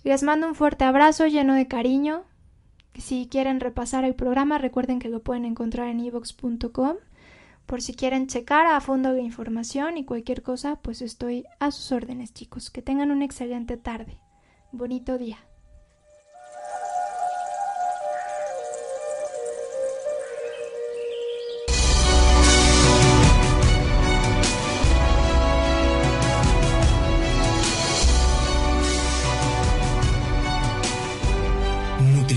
[0.04, 2.26] Les mando un fuerte abrazo lleno de cariño
[2.96, 6.98] Si quieren repasar el programa, recuerden que lo pueden encontrar en evox.com.
[7.66, 11.92] Por si quieren checar a fondo la información y cualquier cosa, pues estoy a sus
[11.92, 12.70] órdenes, chicos.
[12.70, 14.20] Que tengan una excelente tarde.
[14.72, 15.38] Bonito día.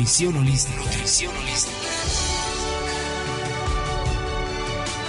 [0.07, 0.79] Nutrición holística.
[0.79, 1.89] Nutrición holística.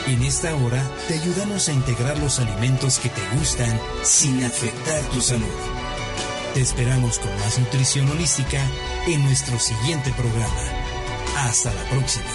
[0.07, 5.21] En esta hora te ayudamos a integrar los alimentos que te gustan sin afectar tu
[5.21, 5.45] salud.
[6.55, 8.59] Te esperamos con más nutrición holística
[9.05, 10.63] en nuestro siguiente programa.
[11.45, 12.25] Hasta la próxima.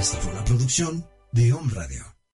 [0.00, 2.19] Esta fue una producción de Home Radio.